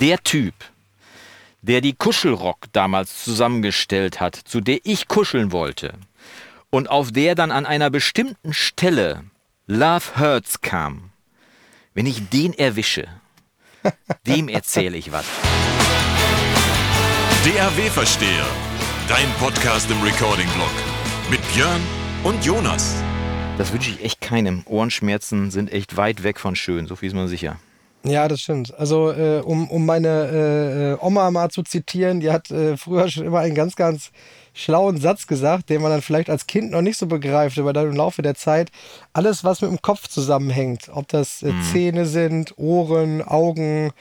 [0.00, 0.54] der Typ,
[1.62, 5.94] der die Kuschelrock damals zusammengestellt hat, zu der ich kuscheln wollte,
[6.70, 9.24] und auf der dann an einer bestimmten Stelle
[9.66, 11.10] Love Hurts kam,
[11.94, 13.08] wenn ich den erwische,
[14.26, 15.26] dem erzähle ich was.
[17.44, 18.46] DAW-Versteher,
[19.08, 20.72] dein Podcast im Recording-Blog
[21.30, 21.80] mit Björn
[22.24, 22.94] und Jonas.
[23.56, 24.62] Das wünsche ich echt keinem.
[24.66, 27.58] Ohrenschmerzen sind echt weit weg von schön, so viel ist man sicher.
[28.04, 28.78] Ja, das stimmt.
[28.78, 33.08] Also, äh, um, um meine äh, äh, Oma mal zu zitieren, die hat äh, früher
[33.08, 34.12] schon immer einen ganz, ganz
[34.54, 37.90] schlauen Satz gesagt, den man dann vielleicht als Kind noch nicht so begreift, aber dann
[37.90, 38.70] im Laufe der Zeit
[39.12, 41.62] alles, was mit dem Kopf zusammenhängt, ob das äh, mhm.
[41.62, 43.92] Zähne sind, Ohren, Augen,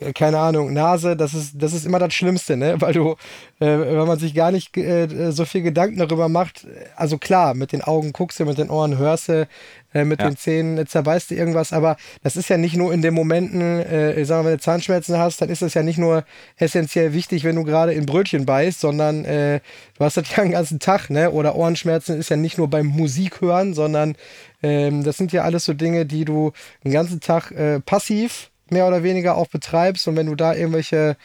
[0.00, 2.76] äh, keine Ahnung, Nase, das ist, das ist immer das Schlimmste, ne?
[2.80, 3.12] Weil du,
[3.60, 6.66] äh, wenn man sich gar nicht äh, so viel Gedanken darüber macht,
[6.96, 9.48] also klar, mit den Augen guckst du, mit den Ohren hörst du,
[9.96, 10.28] äh, mit ja.
[10.28, 13.60] den Zähnen äh, zerbeißt du irgendwas, aber das ist ja nicht nur in den Momenten,
[13.60, 16.24] äh, sagen wir, wenn du Zahnschmerzen hast, dann ist das ja nicht nur
[16.56, 19.60] essentiell wichtig, wenn du gerade in Brötchen beißt, sondern äh,
[19.96, 21.30] du hast das ja den ganzen Tag, ne?
[21.30, 24.16] Oder Ohrenschmerzen ist ja nicht nur beim Musik hören, sondern
[24.62, 26.52] ähm, das sind ja alles so Dinge, die du
[26.84, 31.16] den ganzen Tag äh, passiv mehr oder weniger auch betreibst und wenn du da irgendwelche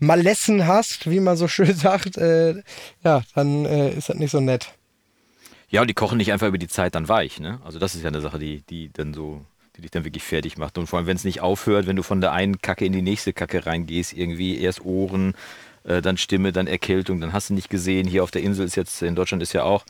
[0.00, 2.62] Malessen hast, wie man so schön sagt, äh,
[3.04, 4.77] ja, dann äh, ist das nicht so nett.
[5.70, 7.60] Ja, und die kochen nicht einfach über die Zeit dann weich, ne?
[7.64, 9.44] Also das ist ja eine Sache, die, die dann so,
[9.76, 10.78] die dich dann wirklich fertig macht.
[10.78, 13.02] Und vor allem, wenn es nicht aufhört, wenn du von der einen Kacke in die
[13.02, 15.34] nächste Kacke reingehst, irgendwie erst Ohren,
[15.84, 18.08] äh, dann Stimme, dann Erkältung, dann hast du nicht gesehen.
[18.08, 19.84] Hier auf der Insel ist jetzt, in Deutschland ist ja auch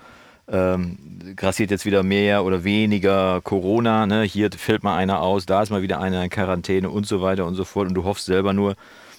[0.51, 0.97] ähm,
[1.37, 4.23] grassiert jetzt wieder mehr oder weniger Corona, ne?
[4.23, 7.45] hier fällt mal einer aus, da ist mal wieder einer in Quarantäne und so weiter
[7.47, 8.75] und so fort und du hoffst selber nur,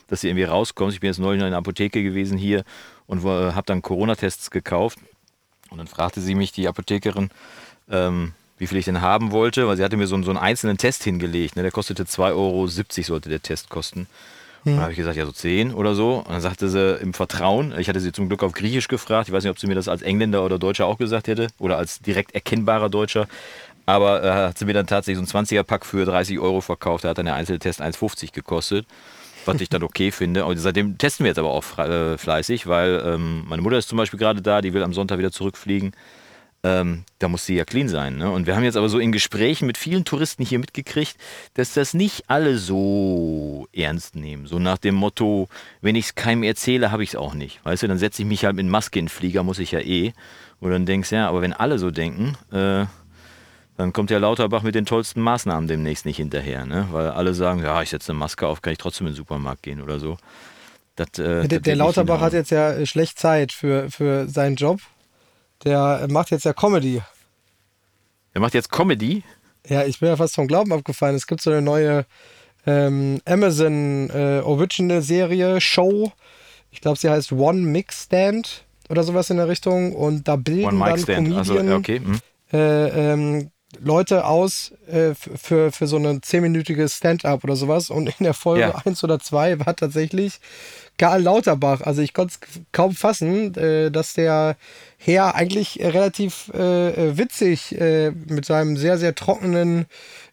[0.07, 0.95] dass du irgendwie rauskommst.
[0.95, 2.63] Ich bin jetzt neulich noch in der Apotheke gewesen hier
[3.05, 4.97] und äh, habe dann Corona-Tests gekauft
[5.69, 7.29] und dann fragte sie mich, die Apothekerin,
[7.89, 10.77] ähm, wie viel ich denn haben wollte, weil sie hatte mir so, so einen einzelnen
[10.77, 11.61] Test hingelegt, ne?
[11.61, 14.07] der kostete 2,70 Euro, sollte der Test kosten.
[14.63, 14.73] Hm.
[14.73, 16.17] Dann habe ich gesagt, ja, so zehn oder so.
[16.17, 19.33] Und dann sagte sie im Vertrauen, ich hatte sie zum Glück auf Griechisch gefragt, ich
[19.33, 21.99] weiß nicht, ob sie mir das als Engländer oder Deutscher auch gesagt hätte oder als
[21.99, 23.27] direkt erkennbarer Deutscher.
[23.85, 27.05] Aber äh, hat sie mir dann tatsächlich so ein 20er-Pack für 30 Euro verkauft.
[27.05, 28.85] Da hat dann der Einzeltest 1,50 gekostet.
[29.45, 30.45] Was ich dann okay finde.
[30.45, 33.97] Und seitdem testen wir jetzt aber auch äh, fleißig, weil ähm, meine Mutter ist zum
[33.97, 35.93] Beispiel gerade da, die will am Sonntag wieder zurückfliegen
[36.63, 38.17] ähm, da muss sie ja clean sein.
[38.17, 38.29] Ne?
[38.29, 41.15] Und wir haben jetzt aber so in Gesprächen mit vielen Touristen hier mitgekriegt,
[41.53, 44.45] dass das nicht alle so ernst nehmen.
[44.45, 45.47] So nach dem Motto,
[45.81, 47.63] wenn ich es keinem erzähle, habe ich es auch nicht.
[47.63, 49.79] Weißt du, dann setze ich mich halt mit Maske in den Flieger, muss ich ja
[49.79, 50.13] eh.
[50.59, 52.85] Und dann denkst du, ja, aber wenn alle so denken, äh,
[53.79, 56.65] dann kommt der Lauterbach mit den tollsten Maßnahmen demnächst nicht hinterher.
[56.65, 56.89] Ne?
[56.91, 59.63] Weil alle sagen, ja, ich setze eine Maske auf, kann ich trotzdem in den Supermarkt
[59.63, 60.17] gehen oder so.
[60.97, 64.81] Das, äh, der, der Lauterbach hat jetzt ja schlecht Zeit für, für seinen Job,
[65.63, 67.01] der macht jetzt ja Comedy.
[68.33, 69.23] Er macht jetzt Comedy?
[69.65, 71.15] Ja, ich bin ja fast vom Glauben abgefallen.
[71.15, 72.05] Es gibt so eine neue
[72.65, 76.11] ähm, Amazon äh, Original Serie, Show.
[76.69, 79.95] Ich glaube, sie heißt One Mix Stand oder sowas in der Richtung.
[79.95, 81.99] Und da bilden dann Comedian also, okay.
[81.99, 82.19] hm.
[82.51, 87.89] äh, ähm, Leute aus äh, für, für so eine zehnminütige Stand-up oder sowas.
[87.89, 88.81] Und in der Folge ja.
[88.83, 90.39] 1 oder 2 war tatsächlich
[90.97, 91.81] Karl Lauterbach.
[91.81, 94.57] Also ich konnte es kaum fassen, äh, dass der
[94.97, 99.85] Herr eigentlich relativ äh, äh, witzig äh, mit seinem sehr, sehr trockenen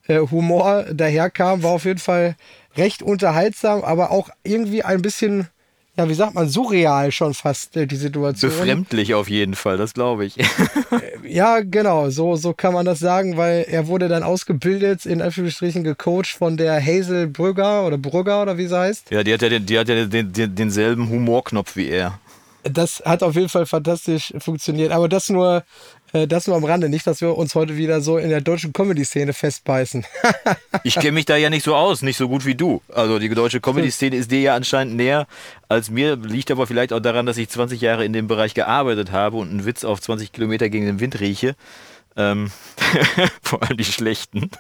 [0.09, 1.63] äh, Humor daherkam.
[1.63, 2.37] War auf jeden Fall
[2.77, 5.49] recht unterhaltsam, aber auch irgendwie ein bisschen
[5.97, 8.51] ja, wie sagt man, surreal schon fast äh, die Situation.
[8.51, 10.37] Befremdlich auf jeden Fall, das glaube ich.
[10.93, 15.21] Äh, ja, genau, so, so kann man das sagen, weil er wurde dann ausgebildet, in
[15.21, 19.11] Anführungsstrichen gecoacht von der Hazel Brügger oder Brügger oder wie sie heißt.
[19.11, 22.21] Ja, die hat ja, den, die hat ja den, den, denselben Humorknopf wie er.
[22.71, 25.65] Das hat auf jeden Fall fantastisch funktioniert, aber das nur
[26.13, 28.73] äh, das nur am Rande, nicht, dass wir uns heute wieder so in der deutschen
[28.73, 30.05] Comedy-Szene festbeißen.
[30.83, 32.83] ich kenne mich da ja nicht so aus, nicht so gut wie du.
[32.93, 35.27] Also die deutsche Comedy-Szene ist dir ja anscheinend näher
[35.69, 36.17] als mir.
[36.17, 39.51] Liegt aber vielleicht auch daran, dass ich 20 Jahre in dem Bereich gearbeitet habe und
[39.51, 41.55] einen Witz auf 20 Kilometer gegen den Wind rieche.
[42.17, 42.51] Ähm,
[43.43, 44.51] vor allem die schlechten.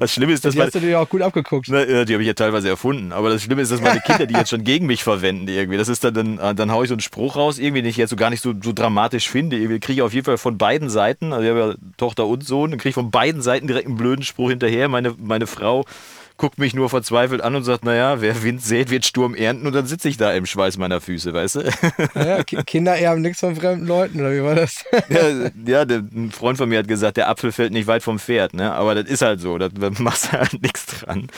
[0.00, 1.68] Das Schlimme ist, dass die hast du dir ja auch gut abgeguckt.
[1.70, 3.12] Na, die habe ich ja teilweise erfunden.
[3.12, 5.78] Aber das Schlimme ist, dass meine Kinder die jetzt schon gegen mich verwenden irgendwie.
[5.78, 7.96] Das ist dann, dann, äh, dann haue ich so einen Spruch raus, irgendwie, den ich
[7.96, 9.56] jetzt so gar nicht so, so dramatisch finde.
[9.56, 12.44] Irgendwie kriege ich auf jeden Fall von beiden Seiten, also ich habe ja Tochter und
[12.44, 14.88] Sohn, dann kriege ich von beiden Seiten direkt einen blöden Spruch hinterher.
[14.88, 15.84] Meine, meine Frau
[16.40, 19.74] guckt mich nur verzweifelt an und sagt, naja, wer Wind sät, wird Sturm ernten und
[19.74, 21.70] dann sitze ich da im Schweiß meiner Füße, weißt du?
[22.14, 24.82] Naja, Kinder erben nichts von fremden Leuten, oder wie war das?
[25.10, 28.18] ja, ja der, ein Freund von mir hat gesagt, der Apfel fällt nicht weit vom
[28.18, 28.72] Pferd, ne?
[28.72, 31.28] aber das ist halt so, da machst du halt nichts dran.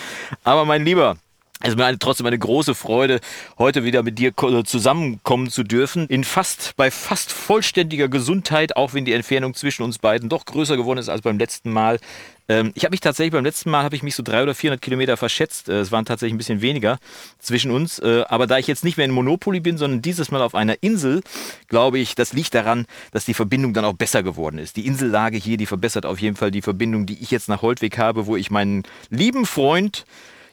[0.45, 1.17] Aber mein Lieber,
[1.63, 3.21] Also mir trotzdem eine große Freude,
[3.57, 4.33] heute wieder mit dir
[4.65, 6.07] zusammenkommen zu dürfen.
[6.09, 10.77] In fast, bei fast vollständiger Gesundheit, auch wenn die Entfernung zwischen uns beiden doch größer
[10.77, 12.01] geworden ist als beim letzten Mal.
[12.49, 14.83] Ähm, ich habe mich tatsächlich beim letzten Mal habe ich mich so 300 oder 400
[14.83, 15.69] Kilometer verschätzt.
[15.69, 16.99] Äh, es waren tatsächlich ein bisschen weniger
[17.39, 18.01] zwischen uns.
[18.01, 20.83] Äh, aber da ich jetzt nicht mehr in Monopoly bin, sondern dieses Mal auf einer
[20.83, 21.23] Insel,
[21.69, 24.77] glaube ich, das liegt daran, dass die Verbindung dann auch besser geworden ist.
[24.77, 27.99] Die Insellage hier, die verbessert auf jeden Fall die Verbindung, die ich jetzt nach Holtweg
[27.99, 30.05] habe, wo ich meinen lieben Freund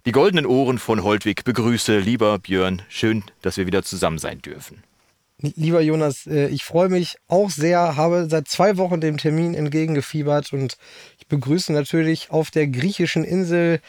[0.06, 2.00] die goldenen Ohren von Holtwig begrüße.
[2.00, 4.84] Lieber Björn, schön, dass wir wieder zusammen sein dürfen.
[5.42, 10.52] Lieber Jonas, äh, ich freue mich auch sehr, habe seit zwei Wochen dem Termin entgegengefiebert
[10.52, 10.78] und
[11.18, 13.80] ich begrüße natürlich auf der griechischen Insel,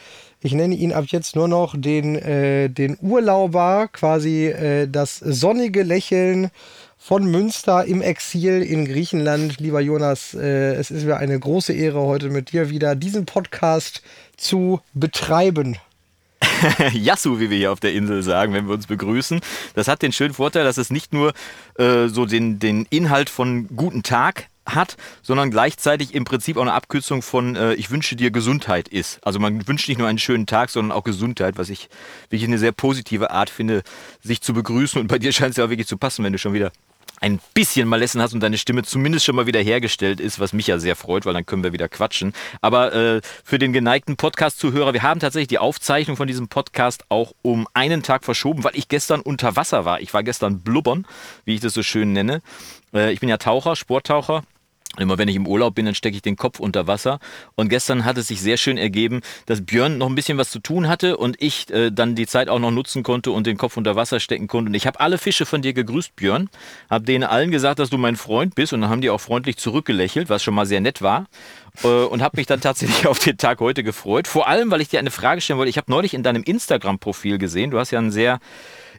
[0.41, 5.83] ich nenne ihn ab jetzt nur noch den, äh, den Urlauber, quasi äh, das sonnige
[5.83, 6.51] Lächeln
[6.97, 9.59] von Münster im Exil in Griechenland.
[9.59, 14.03] Lieber Jonas, es ist mir eine große Ehre, heute mit dir wieder diesen Podcast
[14.37, 15.77] zu betreiben.
[16.93, 19.41] Yasu, wie wir hier auf der Insel sagen, wenn wir uns begrüßen.
[19.73, 21.33] Das hat den schönen Vorteil, dass es nicht nur
[21.77, 26.73] äh, so den, den Inhalt von Guten Tag hat, sondern gleichzeitig im Prinzip auch eine
[26.73, 29.19] Abkürzung von äh, Ich wünsche dir Gesundheit ist.
[29.25, 31.89] Also man wünscht nicht nur einen schönen Tag, sondern auch Gesundheit, was ich
[32.29, 33.83] wirklich eine sehr positive Art finde,
[34.21, 35.01] sich zu begrüßen.
[35.01, 36.71] Und bei dir scheint es ja auch wirklich zu passen, wenn du schon wieder
[37.21, 40.67] ein bisschen Malessen hast und deine Stimme zumindest schon mal wieder hergestellt ist, was mich
[40.67, 42.33] ja sehr freut, weil dann können wir wieder quatschen.
[42.61, 47.33] Aber äh, für den geneigten Podcast-Zuhörer, wir haben tatsächlich die Aufzeichnung von diesem Podcast auch
[47.43, 50.01] um einen Tag verschoben, weil ich gestern unter Wasser war.
[50.01, 51.05] Ich war gestern blubbern,
[51.45, 52.41] wie ich das so schön nenne.
[52.93, 54.43] Äh, ich bin ja Taucher, Sporttaucher
[54.97, 57.19] Immer wenn ich im Urlaub bin, dann stecke ich den Kopf unter Wasser.
[57.55, 60.59] Und gestern hat es sich sehr schön ergeben, dass Björn noch ein bisschen was zu
[60.59, 63.77] tun hatte und ich äh, dann die Zeit auch noch nutzen konnte und den Kopf
[63.77, 64.69] unter Wasser stecken konnte.
[64.69, 66.49] Und ich habe alle Fische von dir gegrüßt, Björn.
[66.89, 68.73] Habe denen allen gesagt, dass du mein Freund bist.
[68.73, 71.27] Und dann haben die auch freundlich zurückgelächelt, was schon mal sehr nett war.
[71.83, 74.27] Äh, und habe mich dann tatsächlich auf den Tag heute gefreut.
[74.27, 75.69] Vor allem, weil ich dir eine Frage stellen wollte.
[75.69, 78.39] Ich habe neulich in deinem Instagram-Profil gesehen, du hast ja ein sehr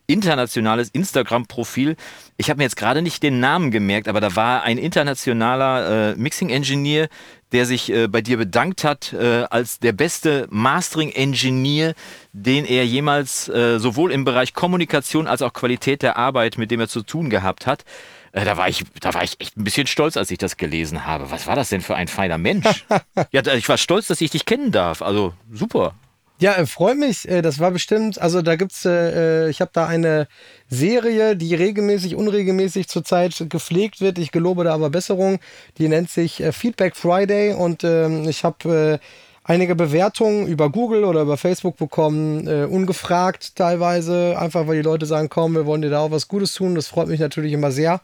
[0.06, 1.96] internationales Instagram-Profil.
[2.36, 6.14] Ich habe mir jetzt gerade nicht den Namen gemerkt, aber da war ein internationaler äh,
[6.16, 7.08] Mixing-Engineer,
[7.52, 11.94] der sich äh, bei dir bedankt hat äh, als der beste Mastering-Engineer,
[12.32, 16.80] den er jemals äh, sowohl im Bereich Kommunikation als auch Qualität der Arbeit, mit dem
[16.80, 17.84] er zu tun gehabt hat.
[18.32, 21.06] Äh, da war, ich, da war ich echt ein bisschen stolz, als ich das gelesen
[21.06, 21.30] habe.
[21.30, 22.86] Was war das denn für ein feiner Mensch?
[23.30, 25.02] ja, ich war stolz, dass ich dich kennen darf.
[25.02, 25.94] Also super.
[26.42, 27.28] Ja, äh, freut mich.
[27.28, 30.26] Äh, das war bestimmt, also da gibt's, äh, ich habe da eine
[30.68, 34.18] Serie, die regelmäßig, unregelmäßig zurzeit gepflegt wird.
[34.18, 35.38] Ich gelobe da aber Besserung.
[35.78, 38.98] Die nennt sich Feedback Friday und ähm, ich habe
[39.44, 45.28] einige Bewertungen über Google oder über Facebook bekommen, ungefragt teilweise, einfach weil die Leute sagen,
[45.28, 46.74] komm, wir wollen dir da auch was Gutes tun.
[46.74, 48.00] Das freut mich natürlich immer sehr.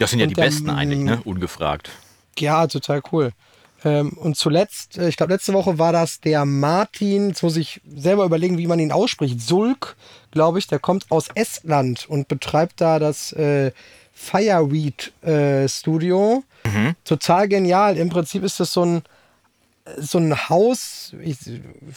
[0.00, 1.20] Das sind ja und die dann, besten eigentlich, ne?
[1.24, 1.90] Ungefragt.
[2.38, 3.32] Ja, total cool.
[3.84, 7.80] Ähm, und zuletzt, äh, ich glaube, letzte Woche war das der Martin, jetzt muss ich
[7.88, 9.40] selber überlegen, wie man ihn ausspricht.
[9.40, 9.96] Sulk,
[10.30, 13.72] glaube ich, der kommt aus Estland und betreibt da das äh,
[14.12, 16.42] Fireweed äh, Studio.
[16.64, 16.94] Mhm.
[17.04, 17.96] Total genial.
[17.96, 19.02] Im Prinzip ist das so ein,
[19.96, 21.38] so ein Haus, ich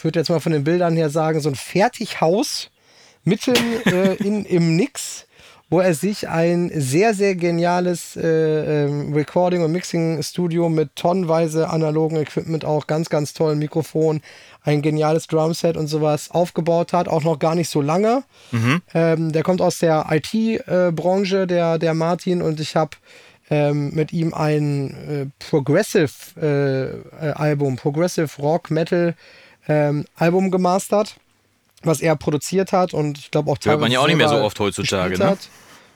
[0.01, 2.69] würde jetzt mal von den Bildern her sagen, so ein Fertighaus
[3.23, 3.55] mitten
[3.85, 5.25] äh, in, im Nix
[5.71, 12.17] wo er sich ein sehr, sehr geniales äh, ähm, Recording- und Mixing-Studio mit tonnenweise analogen
[12.17, 14.21] Equipment, auch ganz, ganz tollen Mikrofon,
[14.63, 18.23] ein geniales Drumset und sowas aufgebaut hat, auch noch gar nicht so lange.
[18.51, 18.81] Mhm.
[18.93, 22.97] Ähm, der kommt aus der IT-Branche, äh, der, der Martin, und ich habe
[23.49, 29.15] ähm, mit ihm ein äh, Progressive-Album, äh, Progressive Rock Metal
[29.69, 31.15] ähm, Album gemastert
[31.83, 33.71] was er produziert hat und ich glaube auch teilweise.
[33.71, 35.35] Hört man ja auch nicht mehr so oft heutzutage, ne?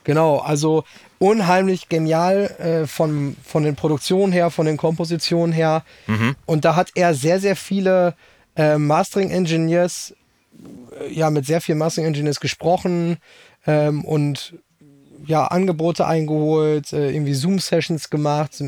[0.05, 0.83] Genau, also
[1.19, 5.83] unheimlich genial äh, von, von den Produktionen her, von den Kompositionen her.
[6.07, 6.35] Mhm.
[6.45, 8.15] Und da hat er sehr, sehr viele
[8.55, 10.15] äh, Mastering-Engineers,
[11.01, 13.17] äh, ja, mit sehr vielen Mastering-Engineers gesprochen
[13.65, 14.53] ähm, und
[15.27, 18.62] ja, Angebote eingeholt, äh, irgendwie Zoom-Sessions gemacht,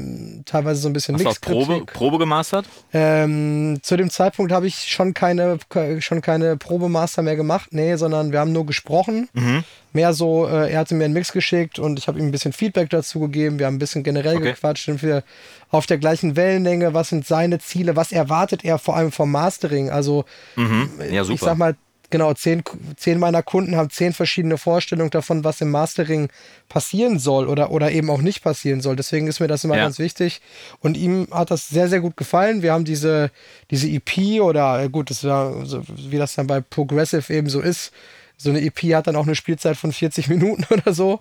[0.45, 2.65] teilweise so ein bisschen Hast du Probe, Probe gemastert?
[2.93, 5.59] Ähm, zu dem Zeitpunkt habe ich schon keine,
[5.99, 9.29] schon keine Probemaster mehr gemacht, nee, sondern wir haben nur gesprochen.
[9.33, 9.63] Mhm.
[9.93, 12.53] Mehr so, äh, er hatte mir einen Mix geschickt und ich habe ihm ein bisschen
[12.53, 13.57] Feedback dazu gegeben.
[13.57, 14.51] Wir haben ein bisschen generell okay.
[14.51, 15.23] gequatscht, sind wir
[15.69, 19.89] auf der gleichen Wellenlänge, was sind seine Ziele, was erwartet er vor allem vom Mastering?
[19.89, 20.89] Also, mhm.
[21.11, 21.75] ja, ich sag mal,
[22.09, 22.63] genau, zehn,
[22.95, 26.29] zehn meiner Kunden haben zehn verschiedene Vorstellungen davon, was im Mastering
[26.69, 28.95] passieren soll oder, oder eben auch nicht passieren soll.
[28.95, 29.83] Deswegen ist mir das immer ja.
[29.83, 30.41] ganz wichtig.
[30.79, 32.61] Und ihm hat das sehr, sehr gut gefallen.
[32.61, 33.31] Wir haben diese,
[33.71, 35.53] diese EP oder äh, gut, das war,
[35.95, 37.91] wie das dann bei Progressive eben so ist,
[38.39, 41.19] so eine EP hat dann auch eine Spielzeit von 40 Minuten oder so.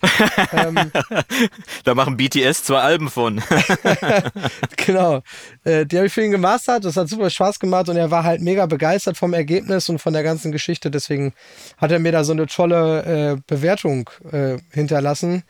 [0.53, 0.93] ähm,
[1.85, 3.43] da machen BTS zwei Alben von.
[4.77, 5.23] genau.
[5.65, 6.85] Äh, die habe ich für ihn gemastert.
[6.85, 10.13] Das hat super Spaß gemacht und er war halt mega begeistert vom Ergebnis und von
[10.13, 10.91] der ganzen Geschichte.
[10.91, 11.33] Deswegen
[11.79, 15.43] hat er mir da so eine tolle äh, Bewertung äh, hinterlassen,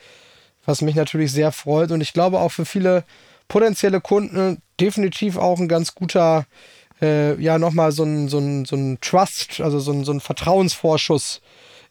[0.64, 1.90] was mich natürlich sehr freut.
[1.90, 3.02] Und ich glaube auch für viele
[3.48, 6.46] potenzielle Kunden definitiv auch ein ganz guter,
[7.02, 10.20] äh, ja, nochmal so ein, so, ein, so ein Trust, also so ein, so ein
[10.20, 11.40] Vertrauensvorschuss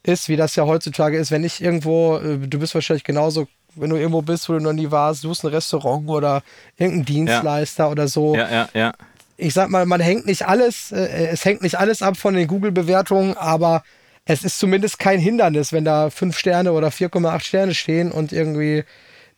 [0.07, 1.31] ist, wie das ja heutzutage ist.
[1.31, 4.73] Wenn ich irgendwo, äh, du bist wahrscheinlich genauso, wenn du irgendwo bist, wo du noch
[4.73, 6.43] nie warst, du suchst ein Restaurant oder
[6.77, 7.91] irgendein Dienstleister ja.
[7.91, 8.35] oder so.
[8.35, 8.93] Ja, ja, ja.
[9.37, 12.47] Ich sag mal, man hängt nicht alles, äh, es hängt nicht alles ab von den
[12.47, 13.83] Google-Bewertungen, aber
[14.25, 18.83] es ist zumindest kein Hindernis, wenn da fünf Sterne oder 4,8 Sterne stehen und irgendwie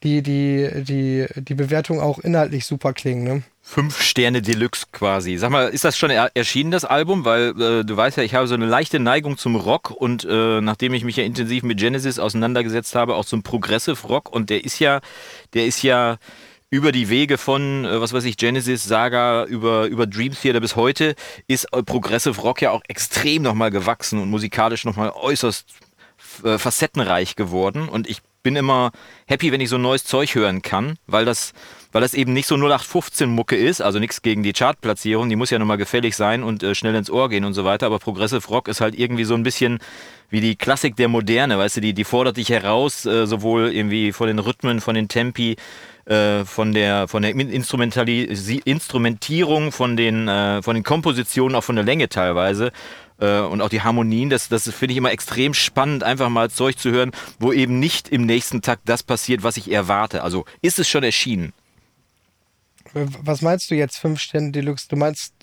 [0.03, 3.23] die, die, die, die Bewertung auch inhaltlich super klingen.
[3.23, 3.43] Ne?
[3.61, 5.37] Fünf Sterne Deluxe quasi.
[5.37, 7.25] Sag mal, ist das schon er erschienen, das Album?
[7.25, 10.61] Weil äh, du weißt ja, ich habe so eine leichte Neigung zum Rock und äh,
[10.61, 14.63] nachdem ich mich ja intensiv mit Genesis auseinandergesetzt habe, auch zum Progressive Rock und der
[14.63, 15.01] ist ja,
[15.53, 16.17] der ist ja
[16.69, 20.75] über die Wege von, äh, was weiß ich, Genesis, Saga, über, über Dream Theater bis
[20.75, 21.15] heute,
[21.47, 25.65] ist äh, Progressive Rock ja auch extrem nochmal gewachsen und musikalisch nochmal äußerst
[26.43, 27.89] äh, facettenreich geworden.
[27.89, 28.91] Und ich bin immer
[29.25, 31.51] happy, wenn ich so neues Zeug hören kann, weil das,
[31.91, 35.49] weil das eben nicht so 0815 Mucke ist, also nichts gegen die Chartplatzierung, die muss
[35.49, 38.47] ja nochmal gefällig sein und äh, schnell ins Ohr gehen und so weiter, aber Progressive
[38.47, 39.79] Rock ist halt irgendwie so ein bisschen
[40.29, 44.13] wie die Klassik der Moderne, weißt du, die, die fordert dich heraus, äh, sowohl irgendwie
[44.13, 45.57] von den Rhythmen, von den Tempi,
[46.05, 51.83] äh, von der, von der Instrumentierung, von den, äh, von den Kompositionen, auch von der
[51.83, 52.71] Länge teilweise
[53.19, 56.77] äh, und auch die Harmonien, das, das finde ich immer extrem spannend, einfach mal Zeug
[56.77, 60.23] zu hören, wo eben nicht im nächsten Takt das passiert, was ich erwarte.
[60.23, 61.53] Also ist es schon erschienen?
[62.93, 64.87] Was meinst du jetzt, 5 Sterne Deluxe?
[64.89, 65.33] Du meinst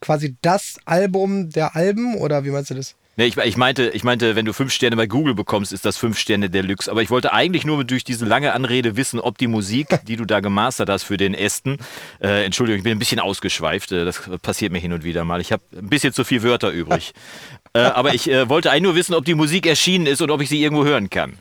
[0.00, 2.94] quasi das Album der Alben oder wie meinst du das?
[3.16, 5.96] Nee, ich, ich, meinte, ich meinte, wenn du fünf Sterne bei Google bekommst, ist das
[5.96, 6.90] fünf Sterne Deluxe.
[6.90, 10.24] Aber ich wollte eigentlich nur durch diese lange Anrede wissen, ob die Musik, die du
[10.24, 11.78] da gemastert hast für den Ästen,
[12.22, 15.40] äh, Entschuldigung, ich bin ein bisschen ausgeschweift, äh, das passiert mir hin und wieder mal.
[15.40, 17.12] Ich habe ein bisschen zu viel Wörter übrig.
[17.74, 20.40] äh, aber ich äh, wollte eigentlich nur wissen, ob die Musik erschienen ist und ob
[20.40, 21.34] ich sie irgendwo hören kann.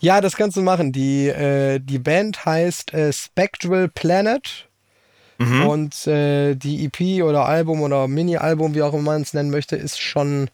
[0.00, 0.90] Ja, das kannst du machen.
[0.92, 4.66] Die, äh, die Band heißt äh, Spectral Planet.
[5.38, 5.66] Mhm.
[5.66, 9.98] Und die EP oder Album oder Mini-Album, wie auch immer man es nennen möchte, ist
[9.98, 10.50] schon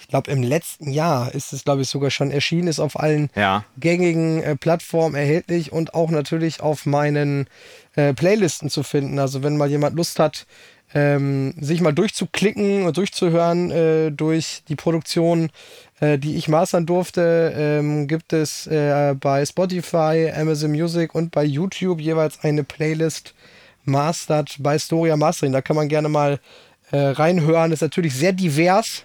[0.00, 3.30] ich glaube, im letzten Jahr ist es, glaube ich, sogar schon erschienen, ist auf allen
[3.36, 3.64] ja.
[3.78, 7.46] gängigen äh, Plattformen erhältlich und auch natürlich auf meinen
[7.94, 9.18] äh, Playlisten zu finden.
[9.18, 10.46] Also wenn mal jemand Lust hat,
[10.94, 15.50] ähm, sich mal durchzuklicken und durchzuhören äh, durch die Produktion,
[16.00, 21.44] äh, die ich mastern durfte, ähm, gibt es äh, bei Spotify, Amazon Music und bei
[21.44, 23.34] YouTube jeweils eine Playlist
[23.84, 25.52] Mastered bei Storia Mastering.
[25.52, 26.40] Da kann man gerne mal
[26.90, 27.70] äh, reinhören.
[27.70, 29.04] Ist natürlich sehr divers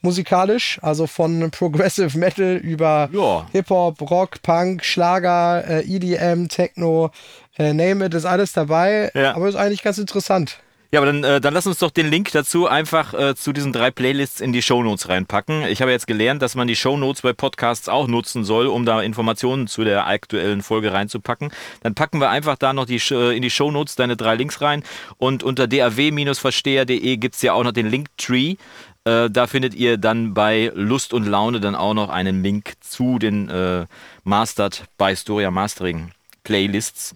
[0.00, 3.46] musikalisch, also von Progressive Metal über ja.
[3.52, 7.10] Hip-Hop, Rock, Punk, Schlager, äh, EDM, Techno,
[7.58, 9.10] äh, Name It, ist alles dabei.
[9.14, 9.34] Ja.
[9.34, 10.58] Aber ist eigentlich ganz interessant.
[10.92, 13.72] Ja, aber dann, äh, dann lass uns doch den Link dazu einfach äh, zu diesen
[13.72, 15.64] drei Playlists in die Shownotes reinpacken.
[15.64, 19.02] Ich habe jetzt gelernt, dass man die Shownotes bei Podcasts auch nutzen soll, um da
[19.02, 21.50] Informationen zu der aktuellen Folge reinzupacken.
[21.82, 24.84] Dann packen wir einfach da noch die, äh, in die Shownotes deine drei Links rein.
[25.18, 28.54] Und unter daw-versteher.de gibt es ja auch noch den Linktree.
[29.06, 33.20] Äh, da findet ihr dann bei Lust und Laune dann auch noch einen Link zu
[33.20, 33.86] den äh,
[34.24, 36.10] Mastered bei Storia Mastering
[36.42, 37.14] Playlists.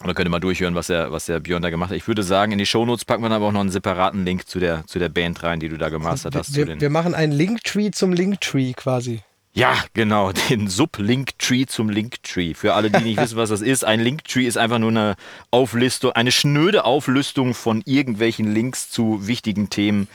[0.00, 1.96] Und da könnt ihr mal durchhören, was der, was der Björn da gemacht hat.
[1.96, 4.48] Ich würde sagen, in die Shownotes packen wir dann aber auch noch einen separaten Link
[4.48, 6.56] zu der, zu der Band rein, die du da gemastert hast.
[6.56, 9.20] Wir, wir machen einen Linktree zum Linktree quasi.
[9.52, 12.54] Ja, genau, den Sub-Linktree zum Linktree.
[12.54, 15.14] Für alle, die nicht wissen, was das ist, ein Linktree ist einfach nur eine
[15.52, 20.08] Auflistung, eine schnöde Auflistung von irgendwelchen Links zu wichtigen Themen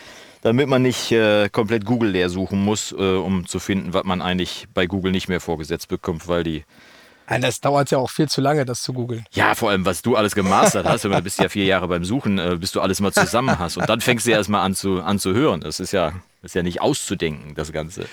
[0.44, 4.22] damit man nicht äh, komplett Google leer suchen muss, äh, um zu finden, was man
[4.22, 6.64] eigentlich bei Google nicht mehr vorgesetzt bekommt, weil die
[7.40, 9.26] das dauert ja auch viel zu lange, das zu googeln.
[9.32, 11.06] Ja, vor allem, was du alles gemastert hast.
[11.06, 13.78] Du bist ja vier Jahre beim Suchen, äh, bis du alles mal zusammen hast.
[13.78, 15.62] Und dann fängst du ja erstmal an zu, an zu hören.
[15.62, 18.06] Das ist ja, das ist ja nicht auszudenken, das Ganze.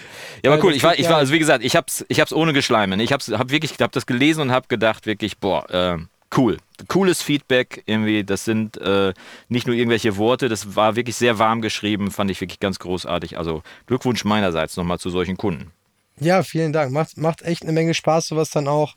[0.44, 0.74] Ja, aber cool.
[0.74, 3.00] Ich war, ich war, also wie gesagt, ich hab's, ich hab's ohne Geschleimen.
[3.00, 5.98] Ich hab's, hab wirklich, hab das gelesen und hab gedacht, wirklich, boah, äh,
[6.36, 6.58] cool.
[6.88, 9.12] Cooles Feedback, irgendwie, das sind äh,
[9.48, 13.38] nicht nur irgendwelche Worte, das war wirklich sehr warm geschrieben, fand ich wirklich ganz großartig.
[13.38, 15.72] Also Glückwunsch meinerseits nochmal zu solchen Kunden.
[16.18, 16.92] Ja, vielen Dank.
[16.92, 18.94] Macht, macht echt eine Menge Spaß, sowas dann auch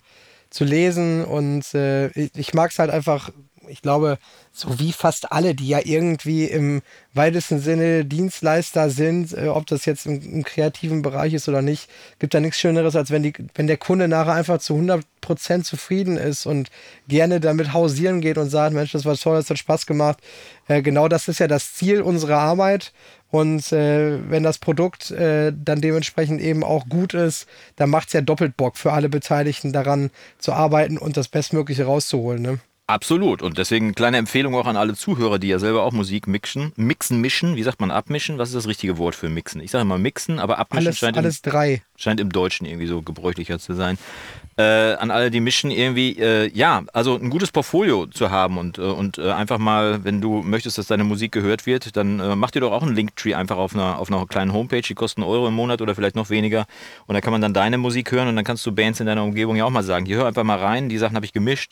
[0.50, 3.32] zu lesen und äh, ich, ich mag es halt einfach
[3.67, 4.17] ich glaube,
[4.51, 6.82] so wie fast alle, die ja irgendwie im
[7.13, 11.89] weitesten Sinne Dienstleister sind, äh, ob das jetzt im, im, kreativen Bereich ist oder nicht,
[12.20, 16.17] gibt da nichts Schöneres, als wenn, die, wenn der Kunde nachher einfach zu 100% zufrieden
[16.17, 16.70] ist und
[17.08, 20.20] gerne damit hausieren geht und sagt, Mensch, das war toll, das hat Spaß gemacht.
[20.67, 22.93] Äh, genau das ist ja das Ziel unserer Arbeit
[23.34, 28.13] Und äh, wenn das Produkt äh, dann dementsprechend eben auch gut ist, dann macht es
[28.13, 32.43] ja doppelt Bock für alle Beteiligten daran zu arbeiten und das Bestmögliche rauszuholen.
[32.43, 32.60] Ne?
[32.86, 33.42] Absolut.
[33.42, 36.74] Und deswegen kleine Empfehlung auch an alle Zuhörer, die ja selber auch Musik mixen.
[36.75, 37.56] Mixen, mischen.
[37.56, 38.38] Wie sagt man abmischen?
[38.38, 39.62] Was ist das richtige Wort für mixen?
[39.62, 41.75] Ich sage immer mixen, aber abmischen Alles, scheint, alles drei.
[41.75, 43.98] Im, scheint im Deutschen irgendwie so gebräuchlicher zu sein.
[44.58, 48.78] Äh, an alle, die mischen, irgendwie, äh, ja, also ein gutes Portfolio zu haben und,
[48.78, 52.36] äh, und äh, einfach mal, wenn du möchtest, dass deine Musik gehört wird, dann äh,
[52.36, 55.24] mach dir doch auch einen Linktree einfach auf einer, auf einer kleinen Homepage, die kosten
[55.24, 56.66] Euro im Monat oder vielleicht noch weniger.
[57.08, 59.24] Und da kann man dann deine Musik hören und dann kannst du Bands in deiner
[59.24, 61.72] Umgebung ja auch mal sagen, hier hör einfach mal rein, die Sachen habe ich gemischt.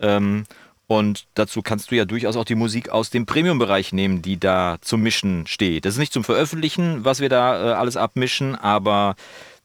[0.00, 0.44] Ähm,
[0.86, 4.78] und dazu kannst du ja durchaus auch die Musik aus dem Premium-Bereich nehmen, die da
[4.80, 5.84] zum Mischen steht.
[5.84, 9.14] Das ist nicht zum Veröffentlichen, was wir da äh, alles abmischen, aber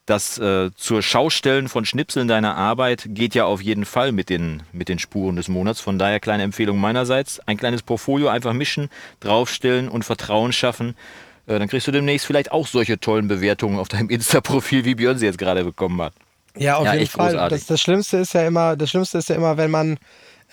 [0.06, 4.63] das äh, zur Schaustellen von Schnipseln deiner Arbeit geht ja auf jeden Fall mit den,
[4.74, 5.80] mit den Spuren des Monats.
[5.80, 7.40] Von daher kleine Empfehlung meinerseits.
[7.40, 8.90] Ein kleines Portfolio einfach mischen,
[9.22, 10.96] draufstellen und Vertrauen schaffen.
[11.48, 15.18] Äh, dann kriegst du demnächst vielleicht auch solche tollen Bewertungen auf deinem Insta-Profil, wie Björn
[15.18, 16.13] sie jetzt gerade bekommen hat.
[16.57, 17.31] Ja, auf Ja, jeden Fall.
[17.31, 17.60] großartig.
[17.60, 19.98] Das, das Schlimmste ist ja immer, das Schlimmste ist ja immer, wenn man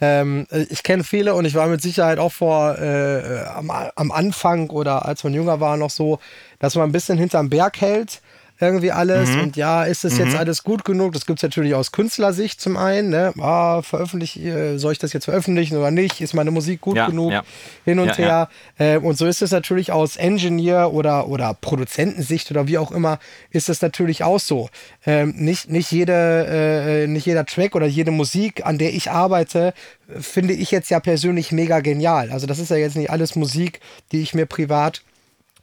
[0.01, 4.71] ähm, ich kenne viele und ich war mit Sicherheit auch vor äh, am, am Anfang
[4.71, 6.19] oder als man jünger war noch so,
[6.59, 8.23] dass man ein bisschen hinterm Berg hält
[8.61, 9.41] irgendwie alles Mhm.
[9.41, 11.13] und ja, ist es jetzt alles gut genug?
[11.15, 13.33] Das gibt es natürlich aus Künstlersicht zum einen, ne?
[13.39, 16.21] Ah, veröffentlich, äh, soll ich das jetzt veröffentlichen oder nicht?
[16.21, 17.33] Ist meine Musik gut Ja, genug?
[17.33, 17.43] ja.
[17.85, 18.49] Hin und Ja, her.
[18.79, 23.19] Äh, und so ist es natürlich aus Engineer oder, oder Produzentensicht oder wie auch immer,
[23.51, 24.69] ist es natürlich auch so.
[25.07, 29.73] Ähm, nicht, nicht, jede, äh, nicht jeder Track oder jede Musik, an der ich arbeite,
[30.09, 32.31] äh, finde ich jetzt ja persönlich mega genial.
[32.31, 33.81] Also das ist ja jetzt nicht alles Musik,
[34.13, 35.03] die ich mir privat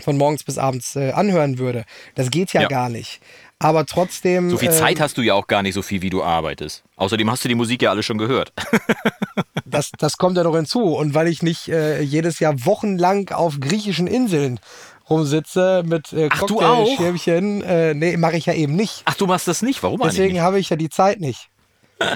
[0.04, 1.86] von morgens bis abends äh, anhören würde.
[2.16, 2.68] Das geht ja, Ja.
[2.68, 3.20] gar nicht.
[3.60, 4.50] Aber trotzdem.
[4.52, 6.84] So viel ähm, Zeit hast du ja auch gar nicht so viel, wie du arbeitest.
[6.96, 8.54] Außerdem hast du die Musik ja alle schon gehört.
[9.66, 10.82] das, das kommt ja noch hinzu.
[10.96, 14.60] Und weil ich nicht äh, jedes Jahr wochenlang auf griechischen Inseln
[15.10, 16.86] rumsitze mit äh, Ach, du auch?
[16.86, 19.02] Cocktailschirmchen, äh, nee, mache ich ja eben nicht.
[19.06, 19.82] Ach, du machst das nicht?
[19.82, 21.50] Warum eigentlich Deswegen habe ich ja die Zeit nicht.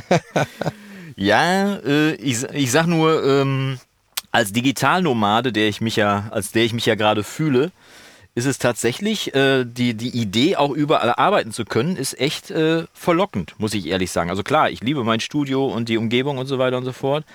[1.15, 3.79] Ja, äh, ich, ich sag nur, ähm,
[4.31, 7.71] als Digitalnomade, der ich mich ja, als der ich mich ja gerade fühle,
[8.33, 12.85] ist es tatsächlich, äh, die, die Idee, auch überall arbeiten zu können, ist echt äh,
[12.93, 14.29] verlockend, muss ich ehrlich sagen.
[14.29, 17.25] Also klar, ich liebe mein Studio und die Umgebung und so weiter und so fort.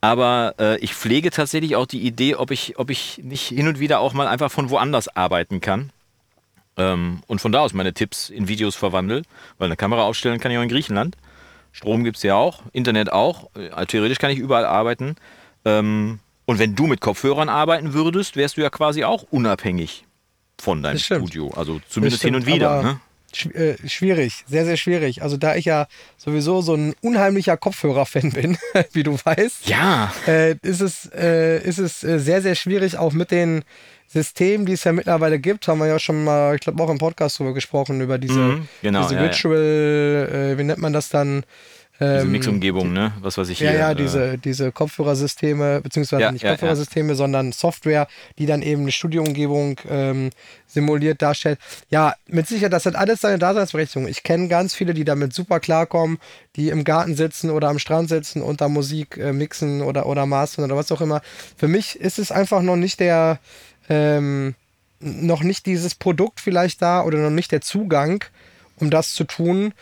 [0.00, 3.78] Aber äh, ich pflege tatsächlich auch die Idee, ob ich, ob ich nicht hin und
[3.78, 5.90] wieder auch mal einfach von woanders arbeiten kann.
[6.76, 9.22] Ähm, und von da aus meine Tipps in Videos verwandle.
[9.58, 11.16] Weil eine Kamera aufstellen kann ich auch in Griechenland.
[11.70, 13.50] Strom gibt es ja auch, Internet auch.
[13.54, 15.14] Äh, Theoretisch kann ich überall arbeiten.
[15.64, 16.18] Ähm,
[16.52, 20.04] und wenn du mit Kopfhörern arbeiten würdest, wärst du ja quasi auch unabhängig
[20.60, 20.98] von deinem.
[20.98, 21.50] Studio.
[21.56, 22.82] Also zumindest hin und wieder.
[22.82, 23.00] Ne?
[23.54, 25.22] äh, Schwierig, sehr, sehr schwierig.
[25.22, 25.86] Also da ich ja
[26.18, 28.58] sowieso so ein unheimlicher Kopfhörer-Fan bin,
[28.92, 33.12] wie du weißt, Ja, äh, ist es, äh, ist es äh, sehr, sehr schwierig, auch
[33.12, 33.64] mit den
[34.06, 36.98] Systemen, die es ja mittlerweile gibt, haben wir ja schon mal, ich glaube auch im
[36.98, 39.26] Podcast drüber gesprochen, über diese, Mhm, genau, diese ja, ja.
[39.26, 41.44] Virtual, äh, wie nennt man das dann?
[42.02, 43.12] Diese Ähm, Mixumgebung, ne?
[43.20, 43.78] Was weiß ich ja, hier.
[43.78, 46.54] ja, äh, diese, diese Kopfhörersysteme, beziehungsweise Ja, nicht ja, ja.
[46.54, 50.30] Kopfhörersysteme, sondern Software, die dann eben eine Studioumgebung ähm,
[50.66, 51.58] simuliert darstellt.
[51.90, 54.08] Ja, mit Sicherheit, das hat alles seine Daseinsberechtigung.
[54.08, 56.18] Ich kenne ganz viele, die damit super klarkommen,
[56.56, 60.26] die im Garten sitzen oder am Strand sitzen und da Musik äh, mixen oder, oder
[60.26, 61.20] mastern oder was auch immer.
[61.56, 63.38] Für mich ist es einfach noch nicht der,
[63.88, 64.54] ähm,
[65.00, 68.24] noch nicht dieses Produkt vielleicht da oder noch nicht der Zugang,
[68.76, 69.74] um das zu tun.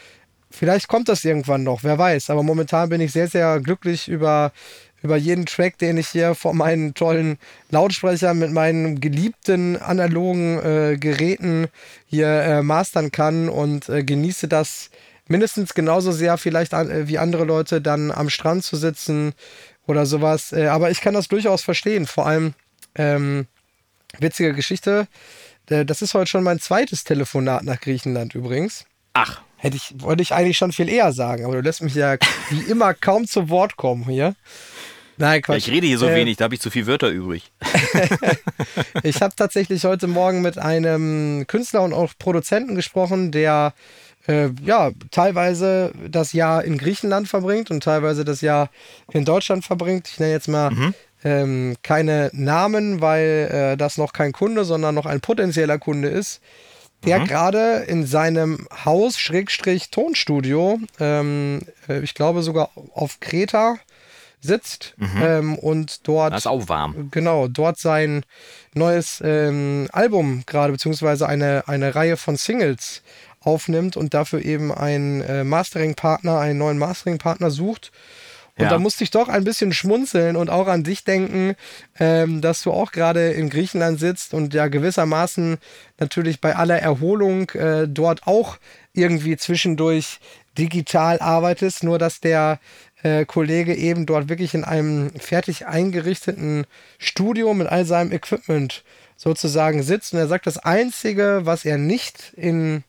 [0.51, 2.31] Vielleicht kommt das irgendwann noch, wer weiß.
[2.31, 4.53] Aber momentan bin ich sehr, sehr glücklich über,
[5.03, 7.39] über jeden Track, den ich hier vor meinen tollen
[7.71, 11.69] Lautsprechern mit meinen geliebten analogen äh, Geräten
[12.07, 14.91] hier äh, mastern kann und äh, genieße das
[15.29, 19.33] mindestens genauso sehr vielleicht an, äh, wie andere Leute dann am Strand zu sitzen
[19.87, 20.53] oder sowas.
[20.53, 22.07] Äh, aber ich kann das durchaus verstehen.
[22.07, 22.55] Vor allem
[22.97, 23.47] ähm,
[24.19, 25.07] witzige Geschichte.
[25.69, 28.85] Äh, Das ist heute schon mein zweites Telefonat nach Griechenland übrigens.
[29.13, 32.17] Ach, Hätte ich, wollte ich eigentlich schon viel eher sagen, aber du lässt mich ja
[32.49, 34.35] wie immer kaum zu Wort kommen hier.
[35.19, 35.59] Nein, Quatsch.
[35.59, 37.53] ich rede hier so Äh, wenig, da habe ich zu viel Wörter übrig.
[39.03, 43.75] Ich habe tatsächlich heute Morgen mit einem Künstler und auch Produzenten gesprochen, der
[44.27, 48.71] äh, ja teilweise das Jahr in Griechenland verbringt und teilweise das Jahr
[49.13, 50.09] in Deutschland verbringt.
[50.09, 50.71] Ich nenne jetzt mal
[51.25, 56.41] ähm, keine Namen, weil äh, das noch kein Kunde, sondern noch ein potenzieller Kunde ist.
[57.05, 63.77] Der gerade in seinem Haus, Schrägstrich Tonstudio, ähm, äh, ich glaube sogar auf Kreta
[64.43, 67.09] sitzt ähm, und dort Das ist auch warm.
[67.11, 68.25] genau, dort sein
[68.75, 73.03] neues ähm, Album gerade, beziehungsweise eine, eine Reihe von Singles
[73.41, 77.93] aufnimmt und dafür eben einen äh, Mastering-Partner, einen neuen Mastering-Partner sucht.
[78.61, 78.71] Und Ja.
[78.73, 81.57] da musste ich doch ein bisschen schmunzeln und auch an dich denken,
[81.99, 85.57] ähm, dass du auch gerade in Griechenland sitzt und ja gewissermaßen
[85.99, 88.59] natürlich bei aller Erholung äh, dort auch
[88.93, 90.21] irgendwie zwischendurch
[90.59, 92.61] digital arbeitest, nur dass der
[93.03, 96.67] äh, Kollege eben dort wirklich in einem fertig eingerichteten
[96.99, 98.85] Studio mit all seinem Equipment
[99.17, 100.13] sozusagen sitzt.
[100.13, 102.85] Und er sagt, das Einzige, was er nicht in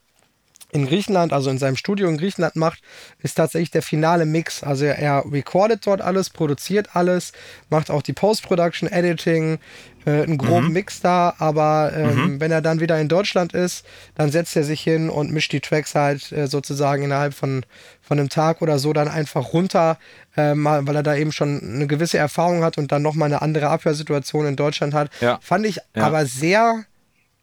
[0.71, 2.81] in Griechenland, also in seinem Studio in Griechenland macht,
[3.21, 4.63] ist tatsächlich der finale Mix.
[4.63, 7.34] Also er, er recordet dort alles, produziert alles,
[7.69, 9.60] macht auch die Post-Production, Editing,
[10.05, 14.31] äh, einen groben Mix da, aber ähm, wenn er dann wieder in Deutschland ist, dann
[14.31, 17.65] setzt er sich hin und mischt die Tracks halt äh, sozusagen innerhalb von,
[18.01, 19.97] von einem Tag oder so dann einfach runter,
[20.38, 23.41] äh, mal, weil er da eben schon eine gewisse Erfahrung hat und dann nochmal eine
[23.41, 25.12] andere Abhörsituation in Deutschland hat.
[25.19, 25.38] Ja.
[25.41, 26.05] Fand ich Ja.
[26.05, 26.86] aber sehr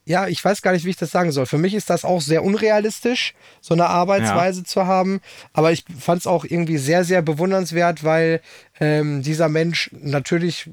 [0.09, 1.44] ja, ich weiß gar nicht, wie ich das sagen soll.
[1.44, 5.21] Für mich ist das auch sehr unrealistisch, so eine Arbeitsweise zu haben.
[5.53, 8.40] Aber ich fand es auch irgendwie sehr, sehr bewundernswert, weil
[8.81, 10.71] ähm, dieser Mensch natürlich,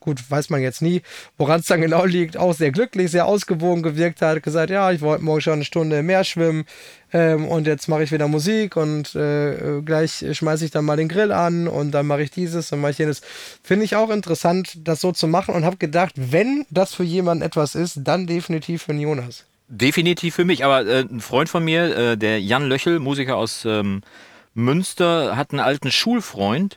[0.00, 1.02] gut, weiß man jetzt nie,
[1.38, 5.00] woran es dann genau liegt, auch sehr glücklich, sehr ausgewogen gewirkt hat, gesagt, ja, ich
[5.00, 6.64] wollte morgen schon eine Stunde im Meer schwimmen
[7.12, 10.96] ähm, und jetzt mache ich wieder Musik und äh, äh, gleich schmeiße ich dann mal
[10.96, 13.20] den Grill an und dann mache ich dieses und mache ich jenes.
[13.62, 17.42] Finde ich auch interessant, das so zu machen und habe gedacht, wenn das für jemanden
[17.42, 19.44] etwas ist, dann definitiv für Jonas.
[19.68, 23.64] Definitiv für mich, aber äh, ein Freund von mir, äh, der Jan Löchel, Musiker aus
[23.64, 24.02] ähm,
[24.54, 26.76] Münster, hat einen alten Schulfreund,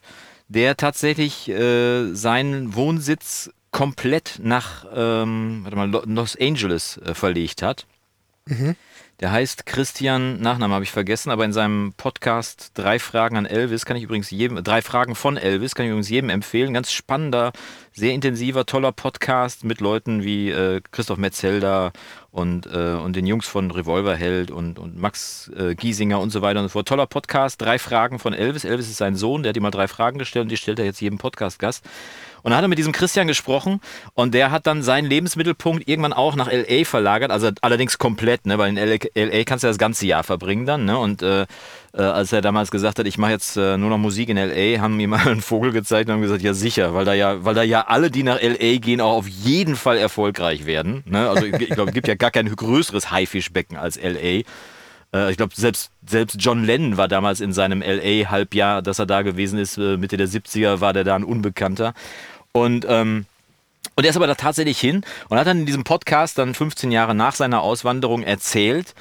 [0.53, 7.61] der tatsächlich äh, seinen Wohnsitz komplett nach ähm, warte mal, Lo- Los Angeles äh, verlegt
[7.61, 7.85] hat.
[9.23, 13.85] Der heißt Christian, Nachname habe ich vergessen, aber in seinem Podcast Drei Fragen an Elvis
[13.85, 16.73] kann ich übrigens jedem, drei Fragen von Elvis kann ich übrigens jedem empfehlen.
[16.73, 17.53] Ganz spannender,
[17.93, 21.93] sehr intensiver, toller Podcast mit Leuten wie äh, Christoph Metzelder
[22.31, 26.59] und, äh, und den Jungs von Revolverheld und, und Max äh, Giesinger und so weiter
[26.59, 26.89] und so fort.
[26.89, 28.65] Toller Podcast, drei Fragen von Elvis.
[28.65, 30.85] Elvis ist sein Sohn, der hat ihm mal drei Fragen gestellt und die stellt er
[30.85, 31.85] jetzt jedem Podcast-Gast.
[32.43, 33.79] Und dann hat er mit diesem Christian gesprochen
[34.13, 36.83] und der hat dann seinen Lebensmittelpunkt irgendwann auch nach L.A.
[36.83, 39.43] verlagert, also allerdings komplett, ne, weil in L.A.
[39.45, 41.45] Kannst du das ganze Jahr verbringen dann, ne, und äh,
[41.93, 44.81] äh, als er damals gesagt hat, ich mache jetzt äh, nur noch Musik in L.A.,
[44.81, 47.55] haben ihm mal einen Vogel gezeigt und haben gesagt, ja sicher, weil da ja, weil
[47.55, 48.77] da ja alle, die nach L.A.
[48.77, 52.15] gehen, auch auf jeden Fall erfolgreich werden, ne, also ich, ich glaube, es gibt ja
[52.15, 54.43] gar kein größeres Haifischbecken als L.A.,
[55.13, 59.21] äh, ich glaube, selbst, selbst John Lennon war damals in seinem LA-Halbjahr, dass er da
[59.21, 61.93] gewesen ist, äh, Mitte der 70er, war der da ein Unbekannter.
[62.53, 63.25] Und, ähm,
[63.95, 66.91] und er ist aber da tatsächlich hin und hat dann in diesem Podcast dann 15
[66.91, 68.93] Jahre nach seiner Auswanderung erzählt,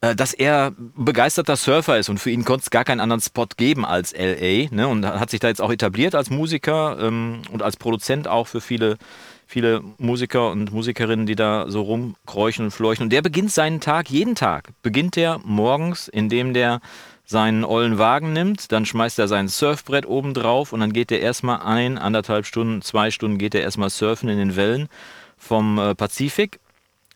[0.00, 3.46] äh, dass er begeisterter Surfer ist und für ihn konnte es gar keinen anderen Spot
[3.56, 4.68] geben als LA.
[4.70, 4.86] Ne?
[4.86, 8.60] Und hat sich da jetzt auch etabliert als Musiker ähm, und als Produzent auch für
[8.60, 8.98] viele,
[9.46, 13.04] viele Musiker und Musikerinnen, die da so rumkräuchen und fleuchen.
[13.04, 16.80] Und der beginnt seinen Tag, jeden Tag, beginnt er morgens, indem der
[17.28, 21.20] seinen ollen Wagen nimmt, dann schmeißt er sein Surfbrett oben drauf und dann geht er
[21.20, 24.88] erstmal ein, anderthalb Stunden, zwei Stunden geht er erstmal surfen in den Wellen
[25.36, 26.58] vom äh, Pazifik.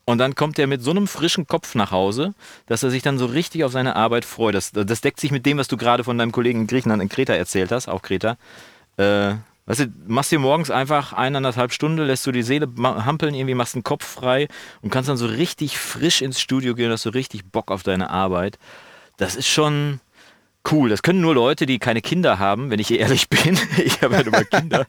[0.04, 2.34] Und dann kommt er mit so einem frischen Kopf nach Hause,
[2.66, 4.54] dass er sich dann so richtig auf seine Arbeit freut.
[4.54, 7.08] Das, das deckt sich mit dem, was du gerade von deinem Kollegen in Griechenland in
[7.08, 8.36] Kreta erzählt hast, auch Kreta.
[8.98, 13.54] Äh, weißt du, machst dir morgens einfach eineinhalb Stunden, lässt du die Seele hampeln, irgendwie
[13.54, 14.48] machst den Kopf frei
[14.82, 18.10] und kannst dann so richtig frisch ins Studio gehen hast so richtig Bock auf deine
[18.10, 18.58] Arbeit.
[19.16, 20.00] Das ist schon
[20.70, 20.88] cool.
[20.88, 23.58] Das können nur Leute, die keine Kinder haben, wenn ich ehrlich bin.
[23.84, 24.86] Ich habe ja immer Kinder.